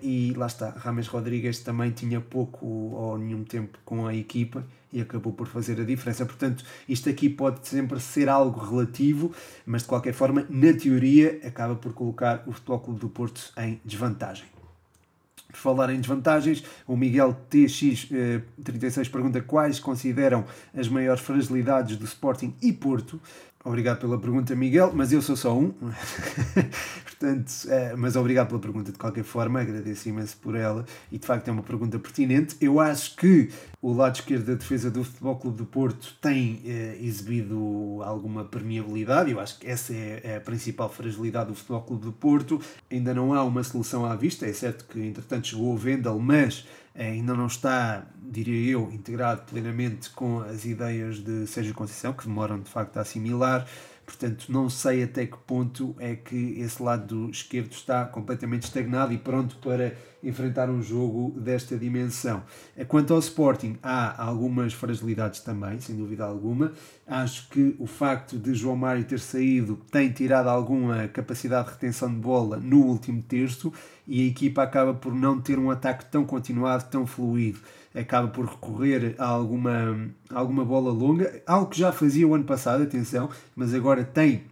e 0.00 0.32
lá 0.36 0.46
está, 0.46 0.70
Rames 0.70 1.08
Rodrigues 1.08 1.58
também 1.58 1.90
tinha 1.90 2.20
pouco 2.20 2.64
ou 2.64 3.18
nenhum 3.18 3.42
tempo 3.42 3.76
com 3.84 4.06
a 4.06 4.14
equipa 4.14 4.64
e 4.92 5.00
acabou 5.00 5.32
por 5.32 5.46
fazer 5.46 5.80
a 5.80 5.84
diferença. 5.84 6.26
Portanto, 6.26 6.64
isto 6.88 7.08
aqui 7.08 7.28
pode 7.28 7.66
sempre 7.66 7.98
ser 7.98 8.28
algo 8.28 8.60
relativo, 8.60 9.32
mas 9.64 9.82
de 9.82 9.88
qualquer 9.88 10.12
forma, 10.12 10.46
na 10.48 10.72
teoria, 10.74 11.40
acaba 11.44 11.74
por 11.74 11.94
colocar 11.94 12.44
o 12.46 12.52
Futebol 12.52 12.80
Clube 12.80 13.00
do 13.00 13.08
Porto 13.08 13.52
em 13.56 13.80
desvantagem. 13.84 14.51
Por 15.52 15.58
falar 15.58 15.90
em 15.90 16.00
desvantagens, 16.00 16.64
o 16.86 16.96
Miguel 16.96 17.36
TX36 17.50 19.06
eh, 19.06 19.10
pergunta 19.10 19.40
quais 19.42 19.78
consideram 19.78 20.46
as 20.74 20.88
maiores 20.88 21.22
fragilidades 21.22 21.96
do 21.96 22.06
Sporting 22.06 22.56
e 22.62 22.72
Porto. 22.72 23.20
Obrigado 23.64 24.00
pela 24.00 24.18
pergunta, 24.18 24.56
Miguel, 24.56 24.90
mas 24.92 25.12
eu 25.12 25.22
sou 25.22 25.36
só 25.36 25.56
um. 25.56 25.72
Portanto, 27.06 27.52
é, 27.68 27.94
mas 27.94 28.16
obrigado 28.16 28.48
pela 28.48 28.58
pergunta 28.58 28.90
de 28.90 28.98
qualquer 28.98 29.22
forma, 29.22 29.60
agradeço 29.60 30.08
imenso 30.08 30.36
por 30.38 30.56
ela 30.56 30.84
e 31.12 31.18
de 31.18 31.24
facto 31.24 31.46
é 31.46 31.52
uma 31.52 31.62
pergunta 31.62 31.96
pertinente. 31.96 32.56
Eu 32.60 32.80
acho 32.80 33.14
que 33.14 33.50
o 33.80 33.92
lado 33.92 34.16
esquerdo 34.16 34.46
da 34.46 34.54
defesa 34.54 34.90
do 34.90 35.04
Futebol 35.04 35.36
Clube 35.36 35.58
do 35.58 35.64
Porto 35.64 36.16
tem 36.20 36.60
é, 36.66 36.98
exibido 37.00 38.00
alguma 38.02 38.44
permeabilidade, 38.44 39.30
eu 39.30 39.38
acho 39.38 39.60
que 39.60 39.68
essa 39.68 39.92
é, 39.92 40.20
é 40.24 40.36
a 40.38 40.40
principal 40.40 40.88
fragilidade 40.88 41.50
do 41.50 41.54
Futebol 41.54 41.82
Clube 41.82 42.04
do 42.06 42.12
Porto. 42.12 42.60
Ainda 42.90 43.14
não 43.14 43.32
há 43.32 43.44
uma 43.44 43.62
solução 43.62 44.04
à 44.04 44.16
vista, 44.16 44.44
é 44.44 44.52
certo 44.52 44.86
que 44.86 44.98
entretanto 44.98 45.46
chegou 45.46 45.72
o 45.72 45.76
Vendel, 45.76 46.18
mas 46.18 46.66
ainda 46.94 47.34
não 47.34 47.46
está, 47.46 48.06
diria 48.22 48.72
eu, 48.72 48.90
integrado 48.92 49.42
plenamente 49.42 50.10
com 50.10 50.40
as 50.40 50.64
ideias 50.64 51.18
de 51.18 51.46
Sérgio 51.46 51.74
Conceição, 51.74 52.12
que 52.12 52.26
demoram 52.26 52.60
de 52.60 52.70
facto 52.70 52.96
a 52.98 53.00
assimilar. 53.00 53.66
Portanto, 54.04 54.46
não 54.50 54.68
sei 54.68 55.04
até 55.04 55.26
que 55.26 55.38
ponto 55.38 55.94
é 55.98 56.16
que 56.16 56.60
esse 56.60 56.82
lado 56.82 57.30
esquerdo 57.30 57.72
está 57.72 58.04
completamente 58.04 58.64
estagnado 58.64 59.12
e 59.12 59.18
pronto 59.18 59.56
para 59.56 59.96
enfrentar 60.22 60.70
um 60.70 60.82
jogo 60.82 61.38
desta 61.40 61.76
dimensão. 61.76 62.42
Quanto 62.88 63.12
ao 63.12 63.18
Sporting, 63.18 63.78
há 63.82 64.22
algumas 64.22 64.72
fragilidades 64.72 65.40
também, 65.40 65.80
sem 65.80 65.96
dúvida 65.96 66.24
alguma. 66.24 66.72
Acho 67.06 67.48
que 67.48 67.74
o 67.78 67.86
facto 67.86 68.38
de 68.38 68.54
João 68.54 68.76
Mário 68.76 69.04
ter 69.04 69.18
saído 69.18 69.76
tem 69.90 70.10
tirado 70.10 70.48
alguma 70.48 71.08
capacidade 71.08 71.66
de 71.66 71.74
retenção 71.74 72.08
de 72.08 72.20
bola 72.20 72.56
no 72.58 72.84
último 72.84 73.22
terço 73.22 73.72
e 74.06 74.22
a 74.22 74.26
equipa 74.26 74.62
acaba 74.62 74.94
por 74.94 75.14
não 75.14 75.40
ter 75.40 75.58
um 75.58 75.70
ataque 75.70 76.04
tão 76.06 76.24
continuado, 76.24 76.84
tão 76.90 77.06
fluido. 77.06 77.58
acaba 77.94 78.28
por 78.28 78.46
recorrer 78.46 79.14
a 79.18 79.26
alguma, 79.26 80.08
alguma 80.30 80.64
bola 80.64 80.90
longa, 80.90 81.42
algo 81.46 81.70
que 81.70 81.78
já 81.78 81.92
fazia 81.92 82.26
o 82.26 82.34
ano 82.34 82.44
passado, 82.44 82.82
atenção, 82.82 83.28
mas 83.54 83.74
agora 83.74 84.02
tem 84.02 84.44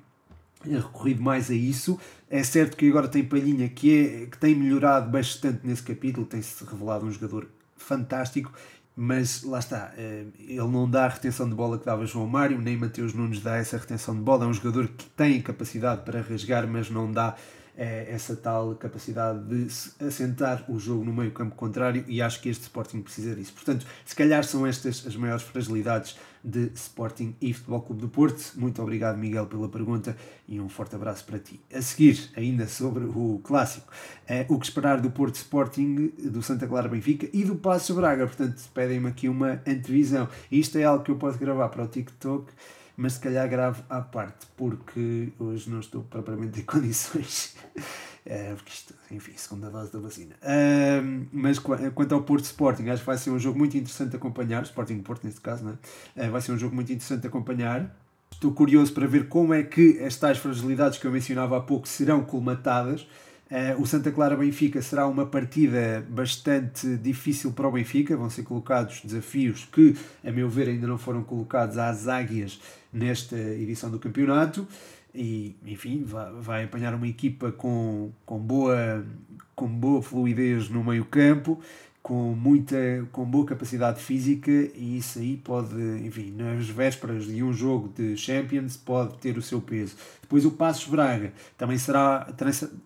recorrido 0.62 1.22
mais 1.22 1.50
a 1.50 1.54
isso. 1.54 1.98
É 2.31 2.45
certo 2.45 2.77
que 2.77 2.88
agora 2.88 3.09
tem 3.09 3.25
Palhinha 3.25 3.69
que, 3.69 4.23
é, 4.23 4.27
que 4.27 4.38
tem 4.38 4.55
melhorado 4.55 5.11
bastante 5.11 5.66
nesse 5.66 5.83
capítulo, 5.83 6.25
tem-se 6.25 6.64
revelado 6.64 7.05
um 7.05 7.11
jogador 7.11 7.49
fantástico, 7.77 8.53
mas 8.95 9.43
lá 9.43 9.59
está, 9.59 9.93
eh, 9.99 10.27
ele 10.38 10.69
não 10.69 10.88
dá 10.88 11.07
a 11.07 11.09
retenção 11.09 11.49
de 11.49 11.57
bola 11.57 11.77
que 11.77 11.85
dava 11.85 12.07
João 12.07 12.29
Mário, 12.29 12.61
nem 12.61 12.77
Mateus 12.77 13.14
Nunes 13.14 13.40
dá 13.40 13.57
essa 13.57 13.77
retenção 13.77 14.14
de 14.14 14.21
bola, 14.21 14.45
é 14.45 14.47
um 14.47 14.53
jogador 14.53 14.87
que 14.88 15.07
tem 15.11 15.43
capacidade 15.43 16.03
para 16.03 16.21
rasgar, 16.21 16.69
mas 16.69 16.88
não 16.88 17.11
dá 17.11 17.35
é 17.77 18.12
essa 18.12 18.37
tal 18.37 18.75
capacidade 18.75 19.38
de 19.45 19.66
assentar 20.05 20.64
o 20.69 20.79
jogo 20.79 21.03
no 21.03 21.14
meio 21.14 21.31
campo 21.31 21.55
contrário 21.55 22.05
e 22.07 22.21
acho 22.21 22.40
que 22.43 22.51
este 22.51 22.64
Sporting 22.64 23.01
precisa 23.01 23.35
disso. 23.35 23.55
Portanto, 23.55 23.87
se 24.05 24.14
calhar 24.14 24.45
são 24.45 24.66
estas 24.66 25.07
as 25.07 25.16
maiores 25.16 25.43
fragilidades 25.45 26.19
de 26.42 26.70
Sporting 26.74 27.35
e 27.40 27.53
Futebol 27.53 27.83
Clube 27.83 28.00
do 28.03 28.09
Porto. 28.09 28.53
Muito 28.57 28.81
obrigado, 28.83 29.18
Miguel, 29.18 29.46
pela 29.46 29.68
pergunta 29.68 30.16
e 30.48 30.61
um 30.61 30.68
forte 30.68 30.94
abraço 30.94 31.24
para 31.24 31.38
ti. 31.38 31.61
A 31.72 31.83
seguir, 31.83 32.31
ainda 32.37 32.66
sobre 32.66 33.05
o 33.05 33.40
clássico, 33.42 33.92
é 34.26 34.46
o 34.48 34.59
que 34.59 34.66
esperar 34.66 35.00
do 35.00 35.11
Porto 35.11 35.37
Sporting, 35.37 36.12
do 36.18 36.42
Santa 36.42 36.66
Clara 36.66 36.88
Benfica 36.88 37.29
e 37.33 37.44
do 37.44 37.57
Passo 37.57 37.94
Braga. 37.94 38.26
Portanto, 38.26 38.62
pedem-me 38.72 39.09
aqui 39.09 39.29
uma 39.29 39.61
antevisão. 39.66 40.29
Isto 40.50 40.79
é 40.79 40.85
algo 40.85 41.05
que 41.05 41.11
eu 41.11 41.16
posso 41.16 41.38
gravar 41.38 41.68
para 41.68 41.85
o 41.85 41.88
TikTok 41.88 42.53
mas 43.00 43.14
se 43.14 43.20
calhar 43.20 43.48
gravo 43.48 43.83
à 43.88 44.03
parte, 44.03 44.46
porque 44.59 45.33
hoje 45.38 45.70
não 45.70 45.81
estou 45.81 46.03
propriamente 46.03 46.61
em 46.61 46.64
condições. 46.68 47.57
É, 48.33 48.55
porque 48.55 48.71
isto, 48.71 48.95
enfim, 49.11 49.33
segunda 49.35 49.69
dose 49.69 49.93
da 49.93 49.99
vacina. 49.99 50.37
Uh, 50.37 51.27
mas 51.33 51.59
quanto 51.59 52.14
ao 52.14 52.23
Porto 52.23 52.45
Sporting, 52.45 52.88
acho 52.88 53.01
que 53.01 53.07
vai 53.07 53.19
ser 53.19 53.31
um 53.31 53.40
jogo 53.40 53.59
muito 53.59 53.77
interessante 53.77 54.11
de 54.11 54.16
acompanhar. 54.16 54.62
Sporting 54.62 55.01
Porto, 55.01 55.25
neste 55.25 55.40
caso, 55.40 55.64
não 55.64 55.77
é? 56.16 56.29
Uh, 56.29 56.31
vai 56.31 56.40
ser 56.40 56.53
um 56.53 56.57
jogo 56.57 56.73
muito 56.73 56.93
interessante 56.93 57.23
de 57.23 57.27
acompanhar. 57.27 57.93
Estou 58.31 58.53
curioso 58.53 58.93
para 58.93 59.05
ver 59.09 59.27
como 59.27 59.53
é 59.53 59.64
que 59.64 59.99
estas 59.99 60.38
fragilidades 60.38 60.97
que 60.97 61.09
eu 61.09 61.11
mencionava 61.11 61.57
há 61.57 61.61
pouco 61.61 61.88
serão 61.88 62.23
colmatadas. 62.23 63.01
Uh, 63.51 63.83
o 63.83 63.85
Santa 63.85 64.12
Clara 64.12 64.37
Benfica 64.37 64.81
será 64.81 65.09
uma 65.09 65.27
partida 65.27 66.07
bastante 66.09 66.97
difícil 66.99 67.51
para 67.51 67.66
o 67.66 67.73
Benfica. 67.73 68.16
Vão 68.16 68.31
ser 68.31 68.45
colocados 68.45 69.01
desafios 69.03 69.69
que, 69.73 69.97
a 70.25 70.31
meu 70.31 70.49
ver, 70.49 70.69
ainda 70.69 70.87
não 70.87 70.99
foram 70.99 71.25
colocados 71.25 71.77
às 71.79 72.07
águias 72.07 72.61
nesta 72.93 73.37
edição 73.37 73.90
do 73.90 73.99
campeonato. 73.99 74.69
E, 75.14 75.57
enfim, 75.66 76.05
vai, 76.05 76.33
vai 76.33 76.64
apanhar 76.64 76.94
uma 76.94 77.09
equipa 77.09 77.51
com, 77.51 78.12
com, 78.25 78.38
boa, 78.38 79.05
com 79.55 79.66
boa 79.66 80.01
fluidez 80.01 80.68
no 80.68 80.85
meio-campo 80.85 81.61
com 82.03 82.35
muita 82.35 82.77
com 83.12 83.25
boa 83.25 83.44
capacidade 83.44 84.01
física 84.01 84.51
e 84.51 84.99
isso 84.99 85.18
aí 85.18 85.37
pode, 85.37 85.75
enfim, 86.05 86.33
nas 86.37 86.66
vésperas 86.68 87.27
de 87.27 87.42
um 87.42 87.53
jogo 87.53 87.92
de 87.94 88.16
Champions 88.16 88.77
pode 88.77 89.18
ter 89.18 89.37
o 89.37 89.42
seu 89.42 89.61
peso. 89.61 89.96
Depois 90.23 90.44
o 90.44 90.51
Passos 90.51 90.88
Braga 90.88 91.33
também 91.59 91.77
será, 91.77 92.27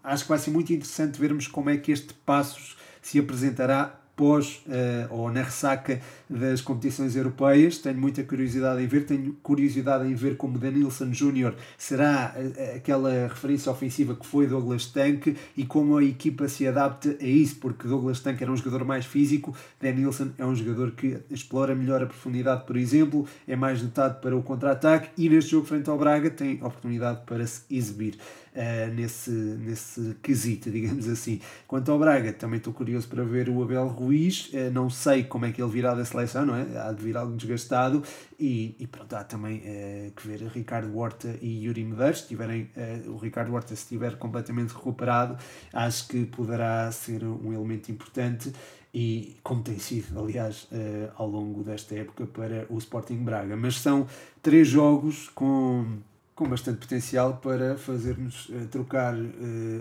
acho 0.03 0.25
que 0.25 0.29
vai 0.29 0.39
ser 0.39 0.51
muito 0.51 0.73
interessante 0.73 1.19
vermos 1.19 1.47
como 1.47 1.71
é 1.71 1.77
que 1.77 1.93
este 1.93 2.13
Passos 2.13 2.77
se 3.01 3.19
apresentará 3.19 4.01
pós 4.17 4.63
uh, 4.67 5.15
ou 5.15 5.31
na 5.31 5.43
ressaca 5.43 6.01
das 6.29 6.61
competições 6.61 7.17
europeias. 7.17 7.79
Tenho 7.79 8.01
muita 8.01 8.23
curiosidade 8.23 8.83
em 8.83 8.87
ver, 8.87 9.07
tenho 9.07 9.33
curiosidade 9.43 10.07
em 10.09 10.15
ver 10.15 10.37
como 10.37 10.59
Danilson 10.59 11.13
Júnior 11.13 11.55
será 11.77 12.35
uh, 12.37 12.77
aquela 12.77 13.29
referência 13.29 13.71
ofensiva 13.71 14.15
que 14.15 14.27
foi 14.27 14.47
Douglas 14.47 14.87
Tank 14.87 15.37
e 15.57 15.65
como 15.65 15.97
a 15.97 16.05
equipa 16.05 16.49
se 16.49 16.67
adapta 16.67 17.17
a 17.21 17.27
isso, 17.27 17.57
porque 17.57 17.89
Douglas 17.89 18.21
Tank 18.21 18.41
era 18.41 18.51
um 18.51 18.57
jogador 18.57 18.85
mais 18.85 19.05
físico, 19.05 19.55
Danilson 19.81 20.31
é 20.39 20.45
um 20.45 20.55
jogador 20.55 20.93
que 20.93 21.19
explora 21.31 21.75
melhor 21.75 22.03
a 22.03 22.07
profundidade, 22.07 22.65
por 22.65 22.77
exemplo, 22.77 23.27
é 23.47 23.57
mais 23.57 23.81
dotado 23.81 24.21
para 24.21 24.37
o 24.37 24.43
contra-ataque 24.43 25.11
e 25.17 25.29
neste 25.29 25.53
jogo 25.53 25.67
frente 25.67 25.91
ao 25.91 25.99
Braga 25.99 26.31
tem 26.31 26.55
oportunidade 26.57 27.23
para 27.27 27.47
se 27.47 27.63
exibir 27.71 28.19
uh, 28.55 28.95
nesse, 28.95 29.31
nesse 29.31 30.17
quesito, 30.23 30.71
digamos 30.71 31.09
assim. 31.09 31.41
Quanto 31.67 31.91
ao 31.91 31.99
Braga, 31.99 32.33
também 32.33 32.59
estou 32.59 32.73
curioso 32.73 33.09
para 33.09 33.25
ver 33.25 33.49
o 33.49 33.63
Abel 33.63 33.87
Ruiz, 33.89 34.51
uh, 34.53 34.71
não 34.73 34.89
sei 34.89 35.25
como 35.25 35.47
é 35.47 35.53
que 35.53 35.63
ele 35.63 35.71
virá 35.71 35.95
da 35.95 36.05
seleção, 36.05 36.47
não 36.47 36.55
é? 36.55 36.79
Há 36.79 36.93
de 36.93 37.03
vir 37.03 37.17
algo 37.17 37.37
desgastado 37.37 38.03
e, 38.39 38.77
e 38.79 38.87
pronto, 38.87 39.15
há 39.15 39.25
também 39.25 39.59
uh, 39.59 40.13
que 40.13 40.27
ver 40.27 40.41
Ricardo 40.55 40.97
Horta 40.97 41.37
e 41.43 41.65
Yuri 41.65 41.85
Medeiros, 41.85 42.21
se 42.21 42.29
tiverem, 42.29 42.71
o 43.07 43.17
Ricardo 43.17 43.53
Horta 43.53 43.75
se 43.75 43.83
estiver 43.83 44.17
completamente 44.17 44.73
recuperado, 44.73 45.37
acho 45.73 46.09
que 46.09 46.25
poderá 46.25 46.91
ser 46.93 47.25
um 47.25 47.53
elemento 47.53 47.91
importante 47.91 48.53
e 48.93 49.37
como 49.43 49.63
tem 49.63 49.79
sido, 49.79 50.19
aliás, 50.19 50.69
ao 51.17 51.29
longo 51.29 51.63
desta 51.63 51.95
época 51.95 52.27
para 52.27 52.67
o 52.69 52.79
Sporting 52.79 53.25
Braga. 53.25 53.57
Mas 53.57 53.81
são 53.81 54.07
três 54.41 54.69
jogos 54.69 55.29
com 55.31 55.99
com 56.35 56.49
bastante 56.49 56.79
potencial 56.79 57.37
para 57.37 57.77
fazermos 57.77 58.49
uh, 58.49 58.67
trocar 58.69 59.15
uh, 59.15 59.31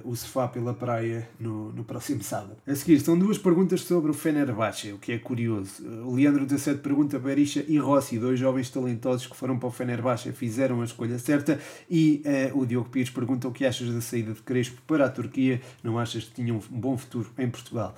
o 0.03 0.15
sofá 0.15 0.47
pela 0.47 0.73
praia 0.73 1.27
no, 1.39 1.71
no 1.73 1.83
próximo 1.83 2.21
sábado. 2.23 2.57
A 2.67 2.75
seguir, 2.75 2.99
são 2.99 3.17
duas 3.17 3.37
perguntas 3.37 3.81
sobre 3.81 4.11
o 4.11 4.13
Fenerbahçe, 4.13 4.91
o 4.91 4.99
que 4.99 5.13
é 5.13 5.17
curioso. 5.17 5.83
Uh, 5.83 6.07
o 6.07 6.15
Leandro 6.15 6.45
17 6.45 6.79
pergunta 6.81 7.17
Berisha 7.17 7.65
e 7.67 7.77
Rossi, 7.79 8.19
dois 8.19 8.39
jovens 8.39 8.69
talentosos 8.69 9.25
que 9.25 9.35
foram 9.35 9.57
para 9.57 9.67
o 9.67 9.71
Fenerbahçe, 9.71 10.31
fizeram 10.31 10.81
a 10.81 10.85
escolha 10.85 11.17
certa. 11.17 11.59
E 11.89 12.23
o 12.53 12.65
Diogo 12.65 12.89
Pires 12.89 13.09
pergunta 13.09 13.47
o 13.47 13.51
que 13.51 13.65
achas 13.65 13.89
da 13.93 14.01
saída 14.01 14.33
de 14.33 14.41
Crespo 14.41 14.81
para 14.87 15.05
a 15.05 15.09
Turquia, 15.09 15.61
não 15.83 15.97
achas 15.97 16.25
que 16.25 16.33
tinha 16.33 16.53
um 16.53 16.59
bom 16.59 16.97
futuro 16.97 17.29
em 17.37 17.49
Portugal? 17.49 17.95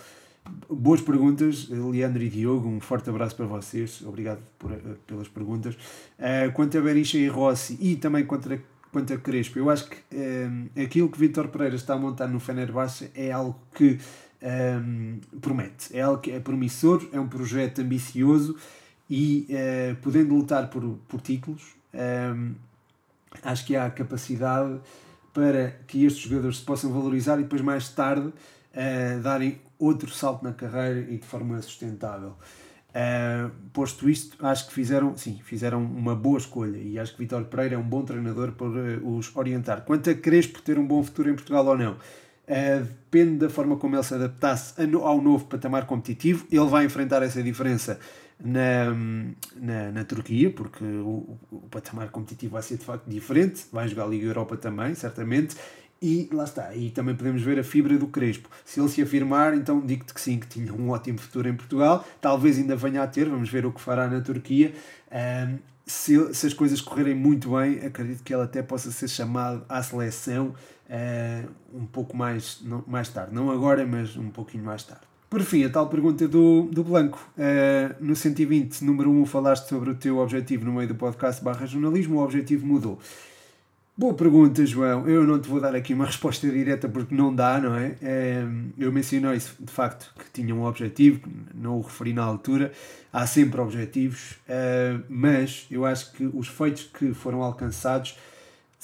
Boas 0.70 1.02
perguntas, 1.02 1.68
Leandro 1.70 2.22
e 2.22 2.30
Diogo. 2.30 2.68
Um 2.68 2.80
forte 2.80 3.10
abraço 3.10 3.36
para 3.36 3.46
vocês. 3.46 4.02
Obrigado 4.06 4.42
por, 4.60 4.72
uh, 4.72 4.98
pelas 5.08 5.28
perguntas. 5.28 5.76
Uh, 5.76 6.52
quanto 6.54 6.78
a 6.78 6.82
Berisha 6.82 7.18
e 7.18 7.28
Rossi 7.28 7.78
e 7.80 7.96
também 7.96 8.26
contra, 8.26 8.60
quanto 8.92 9.14
a 9.14 9.18
Crespo, 9.18 9.58
eu 9.58 9.70
acho 9.70 9.90
que 9.90 9.96
uh, 9.96 10.84
aquilo 10.84 11.10
que 11.10 11.20
Vitor 11.20 11.48
Pereira 11.48 11.76
está 11.76 11.94
a 11.94 11.98
montar 11.98 12.28
no 12.28 12.40
Fenerbahçe 12.40 13.12
é 13.16 13.32
algo 13.32 13.60
que 13.74 14.00
um, 14.42 15.20
promete. 15.40 15.96
É 15.96 16.02
algo 16.02 16.22
que 16.22 16.32
é 16.32 16.40
promissor, 16.40 17.08
é 17.12 17.20
um 17.20 17.28
projeto 17.28 17.82
ambicioso 17.82 18.56
e 19.10 19.48
podendo 20.02 20.34
lutar 20.34 20.68
por, 20.70 20.98
por 21.08 21.22
títulos, 21.22 21.76
um, 21.94 22.54
acho 23.44 23.66
que 23.66 23.76
há 23.76 23.88
capacidade 23.92 24.80
para 25.32 25.76
que 25.88 26.06
estes 26.06 26.24
jogadores 26.24 26.58
se 26.58 26.64
possam 26.64 26.92
valorizar 26.92 27.40
e 27.40 27.44
depois 27.44 27.62
mais 27.62 27.88
tarde 27.90 28.34
darem 29.22 29.60
outro 29.80 30.10
salto 30.12 30.44
na 30.44 30.54
carreira 30.54 31.00
e 31.10 31.18
de 31.18 31.26
forma 31.26 31.62
sustentável. 31.62 32.36
Uh, 32.96 33.52
posto 33.74 34.10
isto, 34.10 34.38
acho 34.46 34.68
que 34.68 34.74
fizeram, 34.74 35.18
sim, 35.18 35.38
fizeram 35.44 35.84
uma 35.84 36.16
boa 36.16 36.38
escolha 36.38 36.78
e 36.78 36.98
acho 36.98 37.12
que 37.12 37.20
Vitor 37.20 37.44
Pereira 37.44 37.76
é 37.76 37.78
um 37.78 37.84
bom 37.84 38.04
treinador 38.06 38.54
para 38.54 38.68
uh, 38.68 39.18
os 39.18 39.36
orientar. 39.36 39.82
Quanto 39.82 40.10
a 40.10 40.14
Crespo 40.14 40.62
ter 40.62 40.80
um 40.80 40.88
bom 40.88 41.04
futuro 41.04 41.30
em 41.30 41.36
Portugal 41.36 41.66
ou 41.66 41.78
não, 41.78 41.92
uh, 41.92 42.84
depende 42.84 43.40
da 43.40 43.50
forma 43.50 43.76
como 43.76 43.98
ele 43.98 44.04
se 44.04 44.14
adaptasse 44.14 44.76
ao 45.04 45.22
novo 45.22 45.44
patamar 45.44 45.86
competitivo. 45.86 46.48
Ele 46.50 46.68
vai 46.68 46.86
enfrentar 46.86 47.22
essa 47.22 47.44
diferença 47.44 48.00
na, 48.40 48.94
na, 49.58 49.92
na 49.92 50.06
Turquia, 50.06 50.50
porque 50.50 50.86
o, 50.86 51.38
o 51.52 51.68
patamar 51.70 52.10
competitivo 52.12 52.54
vai 52.54 52.62
ser 52.62 52.78
de 52.78 52.86
facto 52.86 53.10
diferente. 53.10 53.66
Vai 53.74 53.90
jogar 53.90 54.06
a 54.06 54.08
Liga 54.08 54.26
Europa 54.26 54.56
também, 54.56 54.96
certamente 54.96 55.58
e 56.02 56.30
lá 56.32 56.44
está, 56.44 56.76
e 56.76 56.92
também 56.92 57.16
podemos 57.16 57.42
ver 57.42 57.60
a 57.60 57.64
fibra 57.64 57.98
do 57.98 58.08
Crespo. 58.08 58.50
Se 58.64 58.80
ele 58.80 58.90
se 58.90 59.02
afirmar, 59.02 59.56
então 59.56 59.80
digo-te 59.80 60.14
que 60.14 60.22
sim, 60.22 60.38
que 60.38 60.48
tinha 60.48 60.74
um 60.74 60.90
ótimo 60.90 61.18
futuro 61.18 61.48
em 61.48 61.56
Portugal, 61.56 62.06
talvez 62.22 62.58
ainda 62.58 62.76
venha 62.76 63.02
a 63.02 63.08
ter, 63.08 63.28
vamos 63.30 63.50
ver 63.50 63.66
o 63.66 63.72
que 63.72 63.82
fará 63.82 64.08
na 64.08 64.22
Turquia. 64.22 64.74
Um, 65.12 65.58
se, 65.86 66.34
se 66.34 66.48
as 66.48 66.54
coisas 66.54 66.82
correrem 66.82 67.16
muito 67.16 67.56
bem, 67.56 67.80
acredito 67.86 68.24
que 68.24 68.34
ele 68.34 68.44
até 68.44 68.62
possa 68.62 68.92
ser 68.92 69.08
chamado 69.08 69.64
à 69.70 69.82
seleção 69.84 70.54
uh, 70.90 71.50
um 71.74 71.86
pouco 71.86 72.16
mais, 72.16 72.60
não, 72.64 72.84
mais 72.88 73.10
tarde. 73.10 73.34
Não 73.34 73.52
agora, 73.52 73.86
mas 73.86 74.18
um 74.18 74.30
pouquinho 74.30 74.64
mais 74.64 74.84
tarde. 74.84 75.04
Por 75.30 75.42
fim, 75.42 75.64
a 75.64 75.70
tal 75.70 75.88
pergunta 75.88 76.28
do, 76.28 76.64
do 76.72 76.84
Blanco. 76.84 77.20
Uh, 77.38 77.96
no 78.00 78.16
120, 78.16 78.84
número 78.84 79.12
1, 79.12 79.26
falaste 79.26 79.68
sobre 79.68 79.90
o 79.90 79.96
teu 79.96 80.18
objetivo 80.18 80.66
no 80.66 80.74
meio 80.74 80.88
do 80.88 80.96
podcast 80.96 81.44
barra 81.44 81.66
jornalismo, 81.66 82.20
o 82.20 82.24
objetivo 82.24 82.66
mudou. 82.66 83.00
Boa 83.98 84.14
pergunta, 84.14 84.66
João. 84.66 85.08
Eu 85.08 85.26
não 85.26 85.40
te 85.40 85.48
vou 85.48 85.62
dar 85.62 85.74
aqui 85.74 85.94
uma 85.94 86.06
resposta 86.06 86.50
direta 86.50 86.90
porque 86.90 87.16
não 87.16 87.34
dá, 87.34 87.62
não 87.62 87.74
é? 87.76 87.96
Ehm, 88.02 88.72
eu 88.78 88.92
mencionei 88.92 89.38
de 89.38 89.72
facto 89.72 90.14
que 90.20 90.30
tinha 90.34 90.54
um 90.54 90.66
objetivo, 90.66 91.22
não 91.54 91.78
o 91.78 91.82
referi 91.82 92.12
na 92.12 92.22
altura. 92.22 92.74
Há 93.14 93.26
sempre 93.26 93.62
objetivos, 93.62 94.36
eh, 94.50 95.00
mas 95.08 95.66
eu 95.72 95.86
acho 95.86 96.12
que 96.12 96.26
os 96.34 96.50
feitos 96.50 96.84
que 96.84 97.14
foram 97.14 97.42
alcançados 97.42 98.18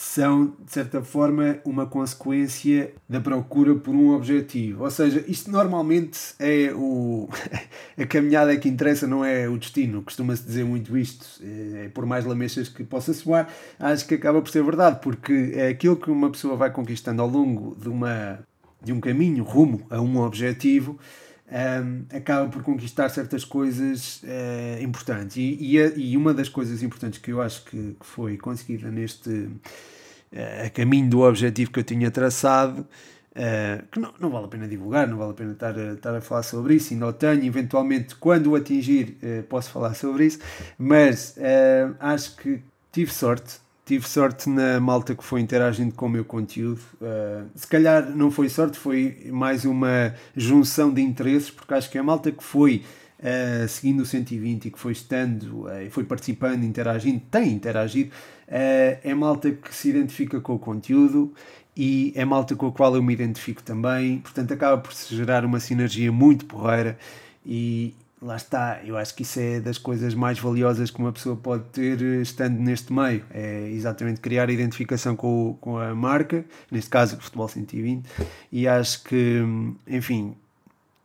são, 0.02 0.56
de 0.66 0.72
certa 0.72 1.04
forma, 1.04 1.60
uma 1.64 1.86
consequência 1.86 2.92
da 3.08 3.22
procura 3.22 3.76
por 3.76 3.94
um 3.94 4.16
objetivo. 4.16 4.84
Ou 4.84 4.90
seja, 4.90 5.24
isto 5.28 5.52
normalmente 5.52 6.20
é 6.40 6.74
o. 6.74 7.30
a 7.96 8.06
caminhada 8.08 8.58
que 8.58 8.68
interessa, 8.68 9.06
não 9.06 9.24
é 9.24 9.48
o 9.48 9.60
destino. 9.60 10.02
Costuma-se 10.02 10.44
dizer 10.44 10.66
muito 10.66 10.98
isto, 10.98 11.28
é, 11.44 11.88
por 11.90 12.08
mais 12.08 12.26
lamechas 12.26 12.68
que 12.68 12.84
possa 12.84 13.14
soar, 13.14 13.48
acho 13.80 14.08
que 14.08 14.16
acaba 14.16 14.42
por 14.42 14.50
ser 14.50 14.64
verdade, 14.64 15.00
porque 15.04 15.52
é 15.54 15.68
aquilo 15.68 15.96
que 15.96 16.10
uma 16.10 16.32
pessoa 16.32 16.56
vai 16.56 16.72
conquistando 16.72 17.22
ao 17.22 17.28
longo 17.28 17.76
de, 17.80 17.88
uma, 17.88 18.40
de 18.84 18.92
um 18.92 19.00
caminho 19.00 19.44
rumo 19.44 19.86
a 19.88 20.02
um 20.02 20.18
objetivo 20.18 20.98
um, 21.52 22.06
acaba 22.16 22.50
por 22.50 22.64
conquistar 22.64 23.10
certas 23.10 23.44
coisas 23.44 24.24
uh, 24.24 24.82
importantes. 24.82 25.36
E, 25.36 25.58
e, 25.60 25.82
a, 25.82 25.88
e, 25.96 26.16
uma 26.16 26.34
das 26.34 26.48
coisas 26.48 26.82
importantes 26.82 27.20
que 27.20 27.32
eu 27.32 27.42
acho 27.42 27.66
que, 27.66 27.96
que 28.00 28.06
foi 28.06 28.38
conseguida 28.38 28.90
neste 28.90 29.30
uh, 29.30 30.66
a 30.66 30.70
caminho 30.70 31.10
do 31.10 31.22
objetivo 31.22 31.72
que 31.72 31.80
eu 31.80 31.84
tinha 31.84 32.10
traçado. 32.10 32.88
Uh, 33.32 33.88
que 33.90 34.00
não, 34.00 34.14
não 34.20 34.30
vale 34.30 34.46
a 34.46 34.48
pena 34.50 34.68
divulgar, 34.68 35.08
não 35.08 35.18
vale 35.18 35.32
a 35.32 35.34
pena 35.34 35.54
estar 35.54 35.78
estar 35.78 36.16
a 36.16 36.22
falar 36.22 36.44
sobre 36.44 36.76
isso, 36.76 36.94
ainda 36.94 37.08
o 37.08 37.14
tenho, 37.14 37.46
eventualmente 37.46 38.14
quando 38.16 38.48
o 38.48 38.56
atingir 38.56 39.18
posso 39.48 39.72
falar 39.72 39.94
sobre 39.94 40.26
isso, 40.26 40.40
mas 40.78 41.38
acho 41.98 42.36
que 42.36 42.60
tive 42.92 43.10
sorte, 43.10 43.62
tive 43.86 44.08
sorte 44.08 44.50
na 44.50 44.80
malta 44.80 45.16
que 45.16 45.24
foi 45.24 45.42
interagindo 45.42 45.94
com 45.96 46.06
o 46.06 46.10
meu 46.10 46.24
conteúdo. 46.24 46.82
Uh, 47.02 47.48
se 47.56 47.68
calhar 47.68 48.10
não 48.16 48.30
foi 48.32 48.50
sorte, 48.50 48.78
foi 48.78 49.30
mais 49.32 49.66
uma 49.66 50.14
junção 50.36 50.94
de 50.94 51.02
interesses, 51.02 51.50
porque 51.50 51.74
acho 51.74 51.90
que 51.90 51.98
a 51.98 52.04
malta 52.04 52.32
que 52.32 52.44
foi 52.44 52.84
uh, 53.20 53.68
seguindo 53.68 54.02
o 54.02 54.06
120 54.06 54.66
e 54.66 54.72
que 54.72 54.80
foi 54.80 54.92
estando, 54.92 55.66
uh, 55.66 55.90
foi 55.90 56.04
participando, 56.04 56.64
interagindo, 56.64 57.22
tem 57.32 57.52
interagido, 57.52 58.12
é 58.54 59.14
malta 59.14 59.50
que 59.50 59.74
se 59.74 59.90
identifica 59.90 60.42
com 60.42 60.56
o 60.56 60.60
conteúdo 60.60 61.34
e 61.76 62.12
é 62.18 62.26
malta 62.26 62.54
com 62.54 62.68
a 62.68 62.72
qual 62.72 62.94
eu 62.96 63.02
me 63.02 63.14
identifico 63.14 63.64
também, 63.64 64.20
portanto 64.20 64.54
acaba 64.54 64.78
por 64.78 64.92
se 64.92 65.16
gerar 65.16 65.46
uma 65.46 65.58
sinergia 65.58 66.12
muito 66.12 66.46
porreira 66.46 66.98
e, 67.46 67.96
lá 68.22 68.36
está, 68.36 68.80
eu 68.86 68.98
acho 68.98 69.16
que 69.16 69.24
isso 69.24 69.40
é 69.40 69.60
das 69.60 69.80
coisas 69.80 70.14
mais 70.14 70.38
valiosas 70.38 70.92
que 70.92 71.00
uma 71.00 71.12
pessoa 71.12 71.36
pode 71.36 71.64
ter 71.72 72.02
eh, 72.02 72.22
estando 72.22 72.60
neste 72.60 72.94
meio. 72.94 73.26
É 73.32 73.68
exatamente 73.70 74.22
criar 74.22 74.50
identificação 74.50 75.16
com, 75.16 75.58
com 75.60 75.80
a 75.80 75.96
marca, 75.96 76.46
neste 76.70 76.90
caso 76.90 77.18
o 77.18 77.20
Futebol 77.20 77.48
120, 77.48 78.08
e 78.52 78.68
acho 78.68 79.04
que, 79.04 79.42
enfim, 79.88 80.36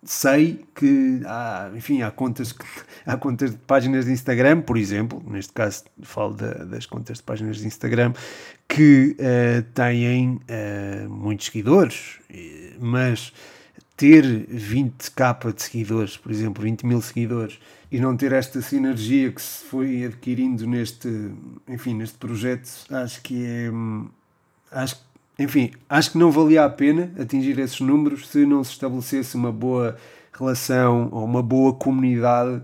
sei 0.05 0.67
que 0.75 1.23
há, 1.25 1.71
enfim, 1.75 2.03
há 2.03 2.11
contas, 2.11 2.55
há 3.07 3.17
contas 3.17 3.53
de 3.53 3.57
páginas 3.59 4.05
de 4.05 4.13
Instagram, 4.13 4.61
por 4.61 4.77
exemplo, 4.77 5.23
neste 5.27 5.55
caso 5.55 5.85
falo 6.03 6.35
das 6.35 6.85
contas 6.85 7.17
de 7.17 7.23
páginas 7.23 7.57
de 7.57 7.67
Instagram, 7.67 8.13
que 8.69 9.17
uh, 9.19 9.63
têm 9.73 10.35
uh, 10.35 11.09
muitos 11.09 11.47
seguidores, 11.47 12.19
mas 12.79 13.33
ter 13.97 14.25
20k 14.49 15.55
de 15.55 15.63
seguidores, 15.63 16.17
por 16.17 16.31
exemplo, 16.31 16.63
20 16.63 16.85
mil 16.85 17.01
seguidores, 17.01 17.59
e 17.91 17.99
não 17.99 18.17
ter 18.17 18.33
esta 18.33 18.61
sinergia 18.61 19.33
que 19.33 19.41
se 19.41 19.65
foi 19.65 20.05
adquirindo 20.05 20.67
neste, 20.67 21.09
enfim, 21.67 21.95
neste 21.95 22.19
projeto, 22.19 22.69
acho 22.91 23.23
que 23.23 23.45
é. 23.47 23.71
Acho, 24.71 25.01
enfim, 25.39 25.71
acho 25.89 26.13
que 26.13 26.19
não 26.19 26.31
valia 26.31 26.65
a 26.65 26.69
pena 26.69 27.13
atingir 27.19 27.59
esses 27.59 27.81
números 27.81 28.29
se 28.29 28.45
não 28.45 28.65
se 28.65 28.73
estabelecesse 28.73 29.37
uma 29.37 29.53
boa 29.53 29.97
relação 30.33 31.09
ou 31.13 31.25
uma 31.25 31.43
boa 31.43 31.73
comunidade 31.73 32.63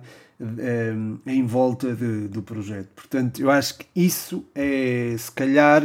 em 1.27 1.47
volta 1.47 1.95
de, 1.95 2.29
do 2.29 2.43
projeto. 2.43 2.89
Portanto, 2.95 3.41
eu 3.41 3.51
acho 3.51 3.79
que 3.79 3.87
isso 3.95 4.45
é, 4.55 5.15
se 5.17 5.31
calhar, 5.31 5.83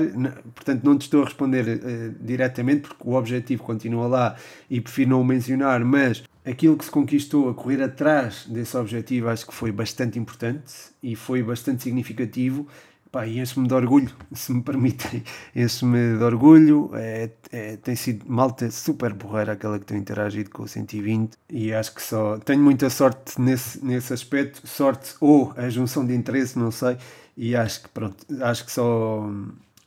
portanto, 0.55 0.83
não 0.83 0.97
te 0.97 1.03
estou 1.03 1.21
a 1.21 1.25
responder 1.25 1.65
uh, 1.67 2.15
diretamente, 2.19 2.87
porque 2.87 3.03
o 3.05 3.13
objetivo 3.13 3.63
continua 3.63 4.07
lá 4.07 4.35
e 4.69 4.81
prefiro 4.81 5.11
não 5.11 5.21
o 5.21 5.25
mencionar, 5.25 5.83
mas 5.83 6.23
aquilo 6.45 6.77
que 6.77 6.85
se 6.85 6.91
conquistou 6.91 7.49
a 7.49 7.53
correr 7.53 7.81
atrás 7.83 8.45
desse 8.47 8.75
objetivo 8.77 9.27
acho 9.27 9.45
que 9.45 9.53
foi 9.53 9.71
bastante 9.71 10.17
importante 10.17 10.73
e 11.03 11.15
foi 11.15 11.43
bastante 11.43 11.83
significativo 11.83 12.67
Pá, 13.11 13.25
e 13.25 13.39
enche-me 13.39 13.67
de 13.67 13.73
orgulho, 13.73 14.11
se 14.33 14.51
me 14.51 14.61
permitem, 14.61 15.23
enche-me 15.55 16.17
de 16.17 16.23
orgulho. 16.23 16.91
É, 16.93 17.29
é, 17.51 17.77
tem 17.77 17.95
sido 17.95 18.25
malta 18.27 18.69
super 18.69 19.13
porreira 19.13 19.53
aquela 19.53 19.79
que 19.79 19.85
tem 19.85 19.97
interagido 19.97 20.49
com 20.49 20.63
o 20.63 20.67
120 20.67 21.37
e 21.49 21.73
acho 21.73 21.95
que 21.95 22.01
só 22.01 22.37
tenho 22.39 22.61
muita 22.61 22.89
sorte 22.89 23.39
nesse, 23.39 23.83
nesse 23.83 24.13
aspecto, 24.13 24.67
sorte 24.67 25.15
ou 25.21 25.53
a 25.55 25.69
junção 25.69 26.05
de 26.05 26.13
interesse, 26.13 26.59
não 26.59 26.71
sei. 26.71 26.97
E 27.35 27.55
acho 27.55 27.83
que 27.83 27.89
pronto, 27.89 28.25
acho 28.41 28.65
que 28.65 28.71
só 28.71 29.29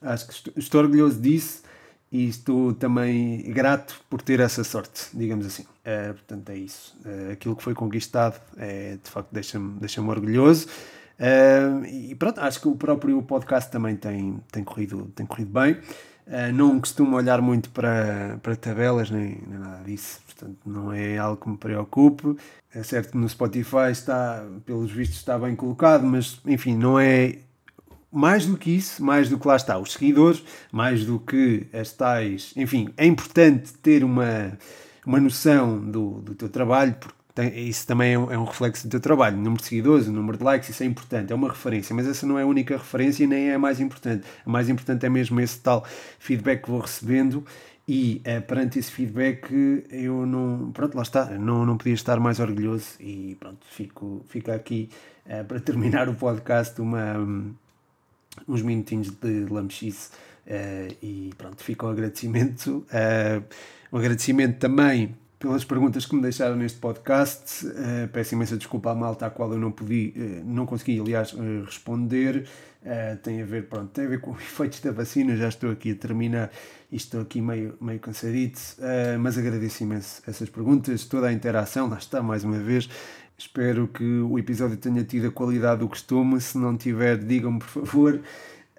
acho 0.01 0.27
que 0.27 0.33
estou, 0.33 0.53
estou 0.57 0.81
orgulhoso 0.81 1.21
disso 1.21 1.63
e 2.13 2.29
estou 2.29 2.75
também 2.75 3.43
grato 3.53 4.01
por 4.11 4.21
ter 4.21 4.41
essa 4.41 4.65
sorte, 4.65 5.09
digamos 5.15 5.47
assim. 5.47 5.65
É, 5.85 6.13
portanto, 6.13 6.51
é 6.51 6.57
isso. 6.57 6.97
É, 7.05 7.33
aquilo 7.33 7.55
que 7.55 7.63
foi 7.63 7.75
conquistado 7.75 8.41
é, 8.57 8.99
de 9.03 9.11
facto 9.11 9.29
deixa-me 9.33 9.79
deixa 9.79 10.01
orgulhoso. 10.03 10.67
E 11.89 12.15
pronto, 12.15 12.41
acho 12.41 12.61
que 12.61 12.69
o 12.69 12.75
próprio 12.75 13.23
podcast 13.23 13.71
também 13.71 13.97
tem, 13.97 14.41
tem, 14.51 14.65
corrido, 14.65 15.11
tem 15.15 15.27
corrido 15.27 15.51
bem. 15.53 15.77
Uh, 16.27 16.53
não 16.55 16.79
costumo 16.79 17.17
olhar 17.17 17.43
muito 17.43 17.71
para, 17.71 18.39
para 18.41 18.55
tabelas 18.55 19.11
nem, 19.11 19.43
nem, 19.49 19.59
nada 19.59 19.83
disso, 19.83 20.21
portanto 20.25 20.59
não 20.65 20.93
é 20.93 21.19
algo 21.19 21.43
que 21.43 21.49
me 21.49 21.57
preocupe. 21.57 22.37
É 22.73 22.85
certo 22.85 23.11
que 23.13 23.17
no 23.17 23.29
Spotify 23.29 23.91
está, 23.91 24.45
pelos 24.65 24.93
vistos, 24.93 25.19
está 25.19 25.37
bem 25.37 25.57
colocado, 25.57 26.05
mas 26.05 26.41
enfim, 26.47 26.77
não 26.77 27.01
é 27.01 27.39
mais 28.13 28.47
do 28.47 28.57
que 28.57 28.71
isso, 28.71 29.03
mais 29.05 29.29
do 29.29 29.39
que 29.39 29.47
lá 29.49 29.57
está 29.57 29.77
os 29.79 29.93
seguidores, 29.93 30.43
mais 30.71 31.05
do 31.05 31.19
que 31.19 31.67
as 31.73 31.93
tais. 31.93 32.53
Enfim, 32.57 32.89
é 32.97 33.07
importante 33.07 33.73
ter 33.75 34.05
uma, 34.05 34.57
uma 35.05 35.19
noção 35.21 35.81
do, 35.81 36.21
do 36.21 36.35
teu 36.35 36.49
trabalho, 36.49 36.95
porque 36.95 37.20
isso 37.45 37.87
também 37.87 38.15
é 38.15 38.19
um, 38.19 38.33
é 38.33 38.39
um, 38.39 38.45
reflexo 38.45 38.87
do 38.87 38.91
teu 38.91 39.01
trabalho. 39.01 39.37
O 39.37 39.41
número 39.41 39.63
de 39.63 39.69
seguidores, 39.69 40.07
o 40.07 40.13
número 40.13 40.39
de 40.39 40.45
likes, 40.45 40.69
isso 40.69 40.83
é 40.83 40.87
importante, 40.87 41.33
é 41.33 41.35
uma 41.35 41.49
referência, 41.49 41.95
mas 41.95 42.07
essa 42.07 42.27
não 42.27 42.39
é 42.39 42.43
a 42.43 42.47
única 42.47 42.77
referência 42.77 43.25
e 43.25 43.27
nem 43.27 43.51
é 43.51 43.55
a 43.55 43.59
mais 43.59 43.81
importante. 43.81 44.27
A 44.45 44.51
mais 44.51 44.69
importante 44.69 45.07
é 45.07 45.09
mesmo 45.09 45.41
esse 45.41 45.59
tal 45.61 45.85
feedback 46.19 46.63
que 46.63 46.71
vou 46.71 46.81
recebendo 46.81 47.45
e 47.93 48.23
uh, 48.25 48.41
perante 48.43 48.79
esse 48.79 48.91
feedback 48.93 49.51
eu 49.91 50.25
não, 50.25 50.71
pronto, 50.73 50.95
lá 50.95 51.03
está, 51.03 51.25
não, 51.27 51.67
não 51.67 51.77
podia 51.77 51.95
estar 51.95 52.21
mais 52.21 52.39
orgulhoso 52.39 52.91
e 53.01 53.37
pronto, 53.41 53.67
fico, 53.69 54.25
fico 54.29 54.53
aqui 54.53 54.89
uh, 55.27 55.45
para 55.45 55.59
terminar 55.59 56.09
o 56.09 56.15
podcast 56.15 56.81
uma, 56.81 57.19
um, 57.19 57.53
uns 58.47 58.63
minutinhos 58.63 59.11
de 59.11 59.47
lamechice 59.51 60.11
uh, 60.47 60.97
e 61.03 61.33
pronto, 61.37 61.63
fica 61.65 61.87
o 61.87 61.89
agradecimento. 61.89 62.87
um 63.93 63.99
agradecimento 63.99 64.59
também 64.59 65.17
pelas 65.41 65.65
perguntas 65.65 66.05
que 66.05 66.15
me 66.15 66.21
deixaram 66.21 66.55
neste 66.55 66.79
podcast. 66.79 67.67
Uh, 67.67 68.07
peço 68.13 68.35
imensa 68.35 68.59
desculpa 68.59 68.91
à 68.93 68.95
malta 68.95 69.25
à 69.25 69.31
qual 69.31 69.51
eu 69.51 69.59
não 69.59 69.73
podia, 69.73 70.11
uh, 70.11 70.45
não 70.45 70.67
consegui, 70.67 71.01
aliás, 71.01 71.33
uh, 71.33 71.65
responder. 71.65 72.47
tem 73.23 73.43
a 73.43 73.45
ver, 73.47 73.67
pronto, 73.67 73.89
tem 73.89 74.05
a 74.05 74.09
ver 74.09 74.21
com 74.21 74.33
efeitos 74.37 74.81
da 74.81 74.93
vacina. 74.93 75.35
Já 75.37 75.49
estou 75.49 75.71
aqui 75.71 75.93
a 75.93 75.95
terminar 75.95 76.51
e 76.93 76.97
estou 76.97 77.23
aqui 77.23 77.41
meio, 77.41 77.75
meio 77.81 77.99
cansadito, 77.99 78.61
mas 79.19 79.39
agradeço 79.39 79.83
imenso 79.83 80.23
essas 80.27 80.51
perguntas, 80.51 81.07
toda 81.07 81.29
a 81.29 81.33
interação. 81.33 81.89
Lá 81.89 81.97
está, 81.97 82.23
mais 82.23 82.45
uma 82.45 82.59
vez. 82.59 82.89
Espero 83.39 83.89
que 83.89 84.05
o 84.05 84.39
episódio 84.39 84.77
tenha 84.77 85.03
tido 85.03 85.29
a 85.29 85.31
qualidade 85.31 85.81
do 85.81 85.89
costume. 85.89 86.39
Se 86.39 86.59
não 86.59 86.77
tiver, 86.77 87.17
digam-me, 87.17 87.61
por 87.61 87.87
favor. 87.87 88.21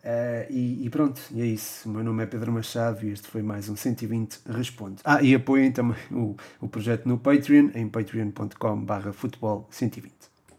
Uh, 0.03 0.49
e, 0.49 0.85
e, 0.85 0.89
pronto, 0.89 1.21
e 1.31 1.41
é 1.41 1.45
isso. 1.45 1.87
O 1.87 1.91
meu 1.91 2.03
nome 2.03 2.23
é 2.23 2.25
Pedro 2.25 2.51
Machado 2.51 3.05
e 3.05 3.11
este 3.11 3.27
foi 3.27 3.43
mais 3.43 3.69
um 3.69 3.75
120 3.75 4.39
Responde. 4.47 4.99
Ah, 5.03 5.21
e 5.21 5.35
apoiem 5.35 5.71
também 5.71 5.95
o, 6.11 6.35
o 6.59 6.67
projeto 6.67 7.07
no 7.07 7.19
Patreon, 7.19 7.69
em 7.75 7.87
patreon.com/futebol120. 7.87 10.30